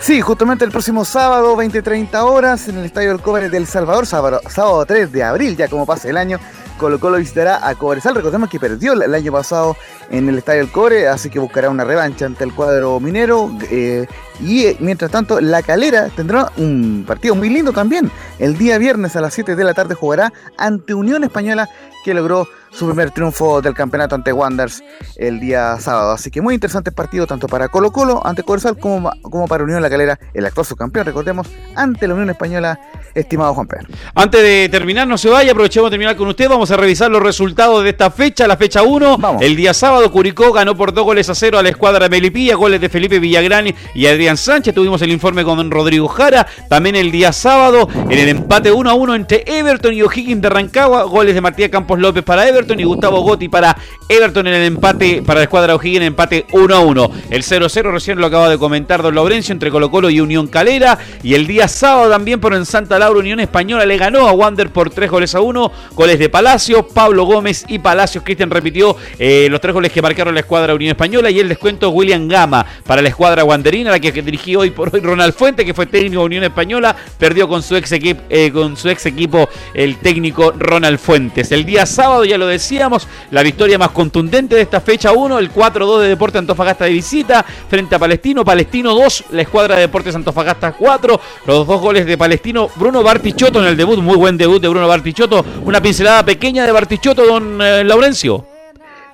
Sí, 0.00 0.20
justamente 0.20 0.64
el 0.64 0.70
próximo 0.70 1.04
sábado, 1.04 1.56
20-30 1.56 2.22
horas, 2.22 2.68
en 2.68 2.78
el 2.78 2.84
Estadio 2.84 3.08
del 3.08 3.20
Cobre 3.20 3.48
del 3.48 3.66
Salvador, 3.66 4.06
sábado, 4.06 4.40
sábado 4.48 4.84
3 4.84 5.10
de 5.10 5.24
abril, 5.24 5.56
ya 5.56 5.68
como 5.68 5.84
pasa 5.84 6.08
el 6.08 6.16
año, 6.16 6.38
Colo 6.76 7.00
Colo 7.00 7.16
visitará 7.16 7.66
a 7.66 7.74
Cobresal. 7.74 8.14
Recordemos 8.14 8.50
que 8.50 8.60
perdió 8.60 8.92
el 8.92 9.14
año 9.14 9.32
pasado 9.32 9.76
en 10.10 10.28
el 10.28 10.38
Estadio 10.38 10.60
del 10.60 10.70
Cobre, 10.70 11.08
así 11.08 11.30
que 11.30 11.38
buscará 11.38 11.70
una 11.70 11.84
revancha 11.84 12.26
ante 12.26 12.44
el 12.44 12.52
cuadro 12.52 13.00
minero. 13.00 13.50
Eh, 13.70 14.06
y 14.40 14.66
eh, 14.66 14.76
mientras 14.80 15.10
tanto, 15.10 15.40
La 15.40 15.62
Calera 15.62 16.08
tendrá 16.14 16.52
un 16.56 17.04
partido 17.06 17.34
muy 17.34 17.48
lindo 17.48 17.72
también. 17.72 18.10
El 18.38 18.58
día 18.58 18.78
viernes 18.78 19.16
a 19.16 19.20
las 19.20 19.34
7 19.34 19.56
de 19.56 19.64
la 19.64 19.74
tarde 19.74 19.94
jugará 19.94 20.32
ante 20.58 20.94
Unión 20.94 21.24
Española, 21.24 21.68
que 22.04 22.14
logró 22.14 22.46
su 22.76 22.86
primer 22.86 23.10
triunfo 23.10 23.62
del 23.62 23.74
campeonato 23.74 24.14
ante 24.14 24.32
Wanderers 24.32 24.84
el 25.16 25.40
día 25.40 25.78
sábado. 25.80 26.12
Así 26.12 26.30
que 26.30 26.42
muy 26.42 26.54
interesante 26.54 26.92
partido 26.92 27.26
tanto 27.26 27.46
para 27.46 27.68
Colo 27.68 27.90
Colo 27.90 28.24
ante 28.26 28.42
Cobresal 28.42 28.78
como, 28.78 29.10
como 29.22 29.48
para 29.48 29.64
Unión 29.64 29.80
La 29.80 29.88
Calera, 29.88 30.18
el 30.34 30.44
actual 30.44 30.66
subcampeón, 30.66 31.06
recordemos, 31.06 31.48
ante 31.74 32.06
la 32.06 32.14
Unión 32.14 32.30
Española, 32.30 32.78
estimado 33.14 33.54
Juan 33.54 33.66
Pedro. 33.66 33.88
Antes 34.14 34.42
de 34.42 34.68
terminar, 34.68 35.08
no 35.08 35.16
se 35.16 35.30
vaya, 35.30 35.52
aprovechemos 35.52 35.90
de 35.90 35.94
terminar 35.94 36.16
con 36.16 36.28
usted, 36.28 36.48
vamos 36.48 36.70
a 36.70 36.76
revisar 36.76 37.10
los 37.10 37.22
resultados 37.22 37.82
de 37.82 37.90
esta 37.90 38.10
fecha, 38.10 38.46
la 38.46 38.58
fecha 38.58 38.82
1. 38.82 39.38
El 39.40 39.56
día 39.56 39.72
sábado 39.72 40.12
Curicó 40.12 40.52
ganó 40.52 40.76
por 40.76 40.92
dos 40.92 41.04
goles 41.04 41.30
a 41.30 41.34
cero 41.34 41.58
a 41.58 41.62
la 41.62 41.70
escuadra 41.70 42.04
de 42.04 42.10
Melipilla, 42.10 42.56
goles 42.56 42.80
de 42.80 42.90
Felipe 42.90 43.18
Villagrán 43.18 43.74
y 43.94 44.06
Adrián 44.06 44.36
Sánchez. 44.36 44.74
Tuvimos 44.74 45.00
el 45.00 45.12
informe 45.12 45.44
con 45.44 45.70
Rodrigo 45.70 46.08
Jara. 46.08 46.46
También 46.68 46.96
el 46.96 47.10
día 47.10 47.32
sábado 47.32 47.88
en 47.94 48.12
el 48.12 48.28
empate 48.28 48.70
1 48.70 48.90
a 48.90 48.94
1 48.94 49.14
entre 49.14 49.44
Everton 49.46 49.94
y 49.94 50.02
O'Higgins 50.02 50.42
de 50.42 50.50
Rancagua, 50.50 51.04
goles 51.04 51.34
de 51.34 51.40
Matías 51.40 51.70
Campos 51.70 51.98
López 51.98 52.22
para 52.22 52.46
Everton 52.46 52.65
y 52.74 52.84
Gustavo 52.84 53.20
Gotti 53.20 53.48
para 53.48 53.76
Everton 54.08 54.46
en 54.48 54.54
el 54.54 54.62
empate 54.64 55.22
para 55.22 55.40
la 55.40 55.44
escuadra 55.44 55.74
O'Higgins, 55.76 56.04
empate 56.04 56.46
1 56.52 56.74
a 56.74 56.80
1. 56.80 57.10
El 57.30 57.42
0-0 57.42 57.92
recién 57.92 58.18
lo 58.18 58.26
acaba 58.26 58.48
de 58.48 58.58
comentar 58.58 59.02
Don 59.02 59.14
Laurencio 59.14 59.52
entre 59.52 59.70
Colo 59.70 59.90
Colo 59.90 60.10
y 60.10 60.20
Unión 60.20 60.48
Calera. 60.48 60.98
Y 61.22 61.34
el 61.34 61.46
día 61.46 61.68
sábado 61.68 62.10
también 62.10 62.40
por 62.40 62.54
en 62.54 62.66
Santa 62.66 62.98
Laura 62.98 63.20
Unión 63.20 63.40
Española 63.40 63.86
le 63.86 63.96
ganó 63.96 64.26
a 64.26 64.32
Wander 64.32 64.70
por 64.70 64.90
3 64.90 65.10
goles 65.10 65.34
a 65.34 65.40
1. 65.40 65.72
Goles 65.94 66.18
de 66.18 66.28
Palacio, 66.28 66.86
Pablo 66.86 67.24
Gómez 67.24 67.64
y 67.68 67.78
Palacios. 67.78 68.24
Cristian 68.24 68.50
repitió 68.50 68.96
eh, 69.18 69.46
los 69.50 69.60
tres 69.60 69.72
goles 69.72 69.92
que 69.92 70.02
marcaron 70.02 70.34
la 70.34 70.40
escuadra 70.40 70.74
Unión 70.74 70.90
Española 70.90 71.30
y 71.30 71.38
el 71.38 71.48
descuento 71.48 71.90
William 71.90 72.28
Gama 72.28 72.66
para 72.84 73.02
la 73.02 73.08
escuadra 73.08 73.44
Wanderina, 73.44 73.90
la 73.90 74.00
que 74.00 74.12
dirigió 74.12 74.60
hoy 74.60 74.70
por 74.70 74.94
hoy 74.94 75.00
Ronald 75.00 75.34
Fuente, 75.34 75.64
que 75.64 75.74
fue 75.74 75.86
técnico 75.86 76.20
de 76.20 76.26
Unión 76.26 76.44
Española. 76.44 76.96
Perdió 77.18 77.48
con 77.48 77.62
su 77.62 77.76
ex, 77.76 77.92
equipo, 77.92 78.22
eh, 78.28 78.50
con 78.50 78.76
su 78.76 78.88
ex 78.88 79.06
equipo 79.06 79.48
el 79.74 79.96
técnico 79.98 80.52
Ronald 80.56 80.98
Fuentes. 80.98 81.52
El 81.52 81.64
día 81.64 81.86
sábado, 81.86 82.24
ya 82.24 82.38
lo 82.38 82.46
decíamos, 82.56 83.06
la 83.30 83.42
victoria 83.42 83.78
más 83.78 83.90
contundente 83.90 84.54
de 84.54 84.62
esta 84.62 84.80
fecha 84.80 85.12
1, 85.12 85.38
el 85.38 85.52
4-2 85.52 86.00
de 86.00 86.08
Deporte 86.08 86.38
Antofagasta 86.38 86.84
de 86.84 86.92
visita 86.92 87.44
frente 87.68 87.94
a 87.94 87.98
Palestino. 87.98 88.44
Palestino 88.44 88.94
2, 88.94 89.24
la 89.32 89.42
escuadra 89.42 89.76
de 89.76 89.82
Deportes 89.82 90.14
Antofagasta 90.14 90.72
4. 90.72 91.20
Los 91.46 91.66
dos 91.66 91.80
goles 91.80 92.06
de 92.06 92.16
Palestino, 92.16 92.68
Bruno 92.76 93.02
Bartichotto 93.02 93.60
en 93.60 93.68
el 93.68 93.76
debut, 93.76 93.98
muy 93.98 94.16
buen 94.16 94.36
debut 94.36 94.60
de 94.60 94.68
Bruno 94.68 94.88
Bartichotto. 94.88 95.44
Una 95.64 95.80
pincelada 95.80 96.24
pequeña 96.24 96.64
de 96.66 96.72
Bartichotto, 96.72 97.26
don 97.26 97.60
eh, 97.60 97.84
Laurencio. 97.84 98.55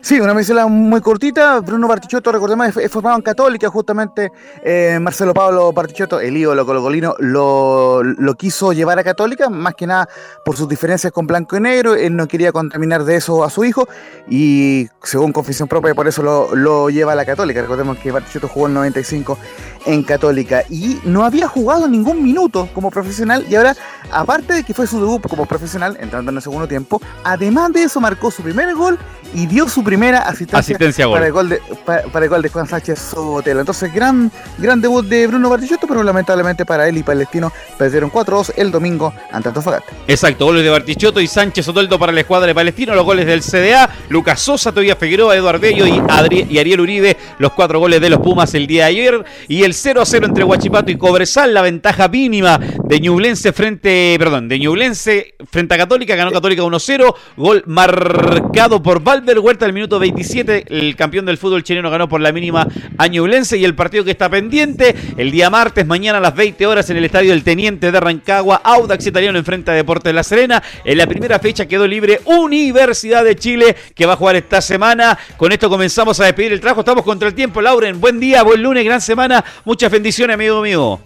Sí, 0.05 0.19
una 0.19 0.35
misión 0.35 0.73
muy 0.73 1.01
cortita. 1.01 1.61
Bruno 1.61 1.87
Bartichotto, 1.87 2.33
recordemos, 2.33 2.77
es 2.77 2.91
formado 2.91 3.15
en 3.15 3.23
Católica. 3.23 3.69
Justamente 3.69 4.33
eh, 4.65 4.99
Marcelo 5.01 5.33
Pablo 5.33 5.73
Bartichotto, 5.73 6.19
el 6.19 6.37
ídolo 6.37 6.67
colocolino, 6.67 7.15
lo, 7.21 8.03
lo 8.03 8.35
quiso 8.35 8.73
llevar 8.73 8.99
a 8.99 9.05
Católica, 9.05 9.49
más 9.49 9.77
que 9.77 9.87
nada 9.87 10.09
por 10.45 10.57
sus 10.57 10.69
diferencias 10.69 11.12
con 11.12 11.29
blanco 11.29 11.57
y 11.57 11.61
negro. 11.61 11.95
Él 11.95 12.17
no 12.17 12.27
quería 12.27 12.51
contaminar 12.51 13.05
de 13.05 13.15
eso 13.15 13.45
a 13.45 13.51
su 13.51 13.65
hijo 13.65 13.87
y, 14.29 14.88
según 15.05 15.33
confesión 15.33 15.69
propia, 15.69 15.95
por 15.95 16.09
eso 16.09 16.21
lo, 16.53 16.91
lleva 16.91 17.12
a 17.12 17.15
la 17.15 17.25
Católica. 17.25 17.62
Recordemos 17.62 17.97
que 17.99 18.11
Bartichotto 18.11 18.49
jugó 18.49 18.67
en 18.67 18.75
95 18.75 19.38
en 19.87 20.03
Católica 20.03 20.65
y 20.69 21.01
no 21.05 21.25
había 21.25 21.47
jugado 21.47 21.87
ningún 21.87 22.25
minuto 22.25 22.69
como 22.75 22.91
profesional. 22.91 23.47
Y 23.49 23.55
ahora, 23.55 23.77
aparte 24.11 24.53
de 24.53 24.65
que 24.65 24.75
fue 24.75 24.88
su 24.88 24.99
debut 24.99 25.25
como 25.29 25.47
profesional, 25.47 25.97
entrando 26.01 26.33
en 26.33 26.38
el 26.38 26.43
segundo 26.43 26.67
tiempo, 26.67 27.01
además 27.23 27.73
de 27.73 27.85
eso, 27.85 28.01
marcó 28.01 28.33
su 28.33 28.43
primer 28.43 28.75
gol 28.75 28.99
y 29.35 29.47
dio 29.47 29.69
su 29.69 29.83
primera 29.92 30.20
asistencia, 30.20 31.07
para, 31.07 31.26
el 31.26 31.33
gol 31.33 31.50
de, 31.50 31.61
para, 31.85 32.24
el 32.24 32.31
gol 32.31 32.40
de 32.40 32.48
Juan 32.48 32.66
Sánchez 32.66 32.98
Sotelo. 32.98 33.61
Entonces, 33.61 33.92
gran, 33.92 34.33
gran 34.57 34.81
debut 34.81 35.05
de 35.05 35.26
Bruno 35.26 35.50
Bartichotto, 35.50 35.87
pero 35.87 36.02
lamentablemente 36.02 36.64
para 36.64 36.88
él 36.88 36.96
y 36.96 37.02
Palestino 37.02 37.52
perdieron 37.76 38.11
4-2 38.11 38.55
el 38.57 38.70
domingo 38.70 39.12
ante 39.31 39.50
Antofagasta. 39.50 39.92
Exacto, 40.09 40.46
goles 40.46 40.64
de 40.64 40.70
Bartichotto 40.70 41.20
y 41.20 41.26
Sánchez 41.26 41.66
Soteldo 41.66 41.98
para 41.98 42.11
la 42.11 42.22
escuadra 42.22 42.46
de 42.46 42.55
Palestino, 42.55 42.94
los 42.94 43.05
goles 43.05 43.26
del 43.26 43.42
CDA, 43.42 43.90
Lucas 44.09 44.40
Sosa, 44.40 44.70
todavía 44.70 44.96
Figueroa, 44.96 45.37
Eduardo 45.37 45.61
Bello 45.61 45.87
y, 45.87 46.00
y 46.48 46.59
Ariel 46.59 46.81
Uribe, 46.81 47.18
los 47.37 47.52
cuatro 47.52 47.78
goles 47.78 48.00
de 48.00 48.09
los 48.09 48.20
Pumas 48.20 48.55
el 48.55 48.66
día 48.66 48.85
de 48.85 48.88
ayer 48.88 49.24
y 49.46 49.64
el 49.64 49.74
0-0 49.74 50.24
entre 50.24 50.42
Huachipato 50.42 50.90
y 50.90 50.96
Cobresal, 50.96 51.52
la 51.52 51.61
ventaja 51.61 52.09
mínima 52.09 52.59
de 52.59 52.98
Ñublense 52.98 53.52
frente, 53.52 54.16
perdón, 54.18 54.48
de 54.48 54.59
Ñublense 54.59 55.35
frente 55.50 55.74
a 55.74 55.76
Católica, 55.76 56.16
ganó 56.16 56.33
Católica 56.33 56.62
1-0, 56.62 57.14
gol 57.37 57.62
marcado 57.66 58.83
por 58.83 59.02
Valver 59.02 59.38
Huerta 59.38 59.66
minuto 59.72 59.82
27. 59.88 60.64
El 60.68 60.97
campeón 60.97 61.27
del 61.27 61.38
fútbol 61.38 61.62
chileno 61.62 61.90
ganó 61.90 62.09
por 62.09 62.21
la 62.21 62.33
mínima 62.33 62.66
a 62.99 63.07
Ñublense 63.07 63.57
y 63.59 63.64
el 63.64 63.75
partido 63.75 64.05
que 64.05 64.11
está 64.12 64.29
pendiente 64.29 64.95
el 65.16 65.31
día 65.31 65.51
martes, 65.51 65.87
mañana 65.87 66.18
a 66.18 66.21
las 66.21 66.35
20 66.35 66.66
horas 66.66 66.88
en 66.90 66.97
el 66.97 67.05
estadio 67.05 67.31
del 67.31 67.45
Teniente 67.45 67.92
de 67.92 68.01
Rancagua, 68.01 68.61
Audax 68.64 69.07
Italiano 69.07 69.38
enfrente 69.38 69.71
a 69.71 69.75
Deportes 69.75 70.11
de 70.11 70.12
La 70.12 70.25
Serena. 70.25 70.62
En 70.85 70.99
la 70.99 71.07
primera 71.07 71.38
fecha 71.38 71.66
quedó 71.66 71.87
libre 71.87 72.21
Universidad 72.25 73.25
de 73.25 73.37
Chile 73.37 73.77
que 73.95 74.07
va 74.07 74.14
a 74.14 74.16
jugar 74.16 74.37
esta 74.37 74.61
semana. 74.61 75.18
Con 75.37 75.53
esto 75.53 75.68
comenzamos 75.68 76.18
a 76.21 76.25
despedir 76.25 76.53
el 76.53 76.61
trabajo. 76.61 76.81
Estamos 76.81 77.05
contra 77.05 77.29
el 77.29 77.35
tiempo, 77.35 77.61
Lauren. 77.61 78.01
Buen 78.01 78.21
día, 78.21 78.42
buen 78.42 78.62
lunes, 78.62 78.85
gran 78.85 79.01
semana. 79.01 79.45
Muchas 79.64 79.90
bendiciones, 79.90 80.35
amigo 80.35 80.61
mío. 80.62 81.01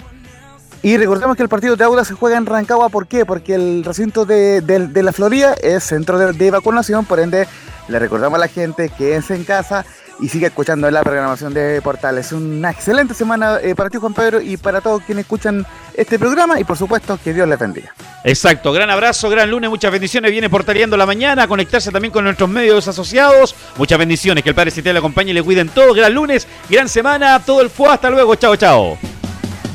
Y 0.82 0.96
recordemos 0.98 1.36
que 1.36 1.42
el 1.42 1.48
partido 1.48 1.74
de 1.74 1.84
Audax 1.84 2.08
se 2.08 2.14
juega 2.14 2.36
en 2.36 2.46
Rancagua, 2.46 2.90
¿por 2.90 3.08
qué? 3.08 3.26
Porque 3.26 3.54
el 3.54 3.82
recinto 3.84 4.24
de, 4.24 4.62
la 4.94 5.12
Florida 5.12 5.54
es 5.60 5.82
centro 5.82 6.18
de, 6.18 6.32
de, 6.32 6.50
vacunación, 6.50 7.04
por 7.04 7.18
ende 7.18 7.48
le 7.88 7.98
recordamos 7.98 8.36
a 8.36 8.40
la 8.40 8.48
gente 8.48 8.88
que 8.88 9.16
es 9.16 9.30
en 9.30 9.44
casa 9.44 9.84
y 10.18 10.28
sigue 10.28 10.46
escuchando 10.46 10.90
la 10.90 11.02
programación 11.02 11.52
de 11.52 11.80
Portales. 11.82 12.32
Una 12.32 12.70
excelente 12.70 13.14
semana 13.14 13.58
eh, 13.62 13.74
para 13.74 13.90
ti, 13.90 13.98
Juan 13.98 14.14
Pedro, 14.14 14.40
y 14.40 14.56
para 14.56 14.80
todos 14.80 15.02
quienes 15.02 15.24
escuchan 15.24 15.66
este 15.94 16.18
programa. 16.18 16.58
Y 16.58 16.64
por 16.64 16.76
supuesto, 16.76 17.18
que 17.22 17.34
Dios 17.34 17.46
les 17.48 17.58
bendiga. 17.58 17.92
Exacto, 18.24 18.72
gran 18.72 18.90
abrazo, 18.90 19.28
gran 19.28 19.50
lunes, 19.50 19.70
muchas 19.70 19.92
bendiciones. 19.92 20.30
Viene 20.30 20.48
portaleando 20.48 20.96
la 20.96 21.06
mañana, 21.06 21.46
conectarse 21.46 21.90
también 21.90 22.12
con 22.12 22.24
nuestros 22.24 22.48
medios 22.48 22.88
asociados. 22.88 23.54
Muchas 23.76 23.98
bendiciones, 23.98 24.42
que 24.42 24.50
el 24.50 24.54
Padre 24.54 24.70
Citel 24.70 24.94
le 24.94 24.98
acompañe 24.98 25.30
y 25.30 25.34
le 25.34 25.42
cuiden 25.42 25.68
todo. 25.68 25.92
Gran 25.92 26.14
lunes, 26.14 26.46
gran 26.68 26.88
semana, 26.88 27.40
todo 27.44 27.60
el 27.60 27.70
fue. 27.70 27.88
Hasta 27.88 28.10
luego, 28.10 28.34
chao, 28.36 28.56
chao. 28.56 28.98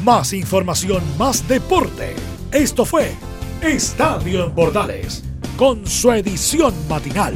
Más 0.04 0.34
información, 0.34 1.04
más 1.18 1.48
deporte. 1.48 2.16
Esto 2.52 2.86
fue 2.86 3.14
Estadio 3.62 4.46
en 4.46 4.52
Portales, 4.54 5.24
con 5.56 5.86
su 5.86 6.12
edición 6.12 6.74
matinal 6.90 7.36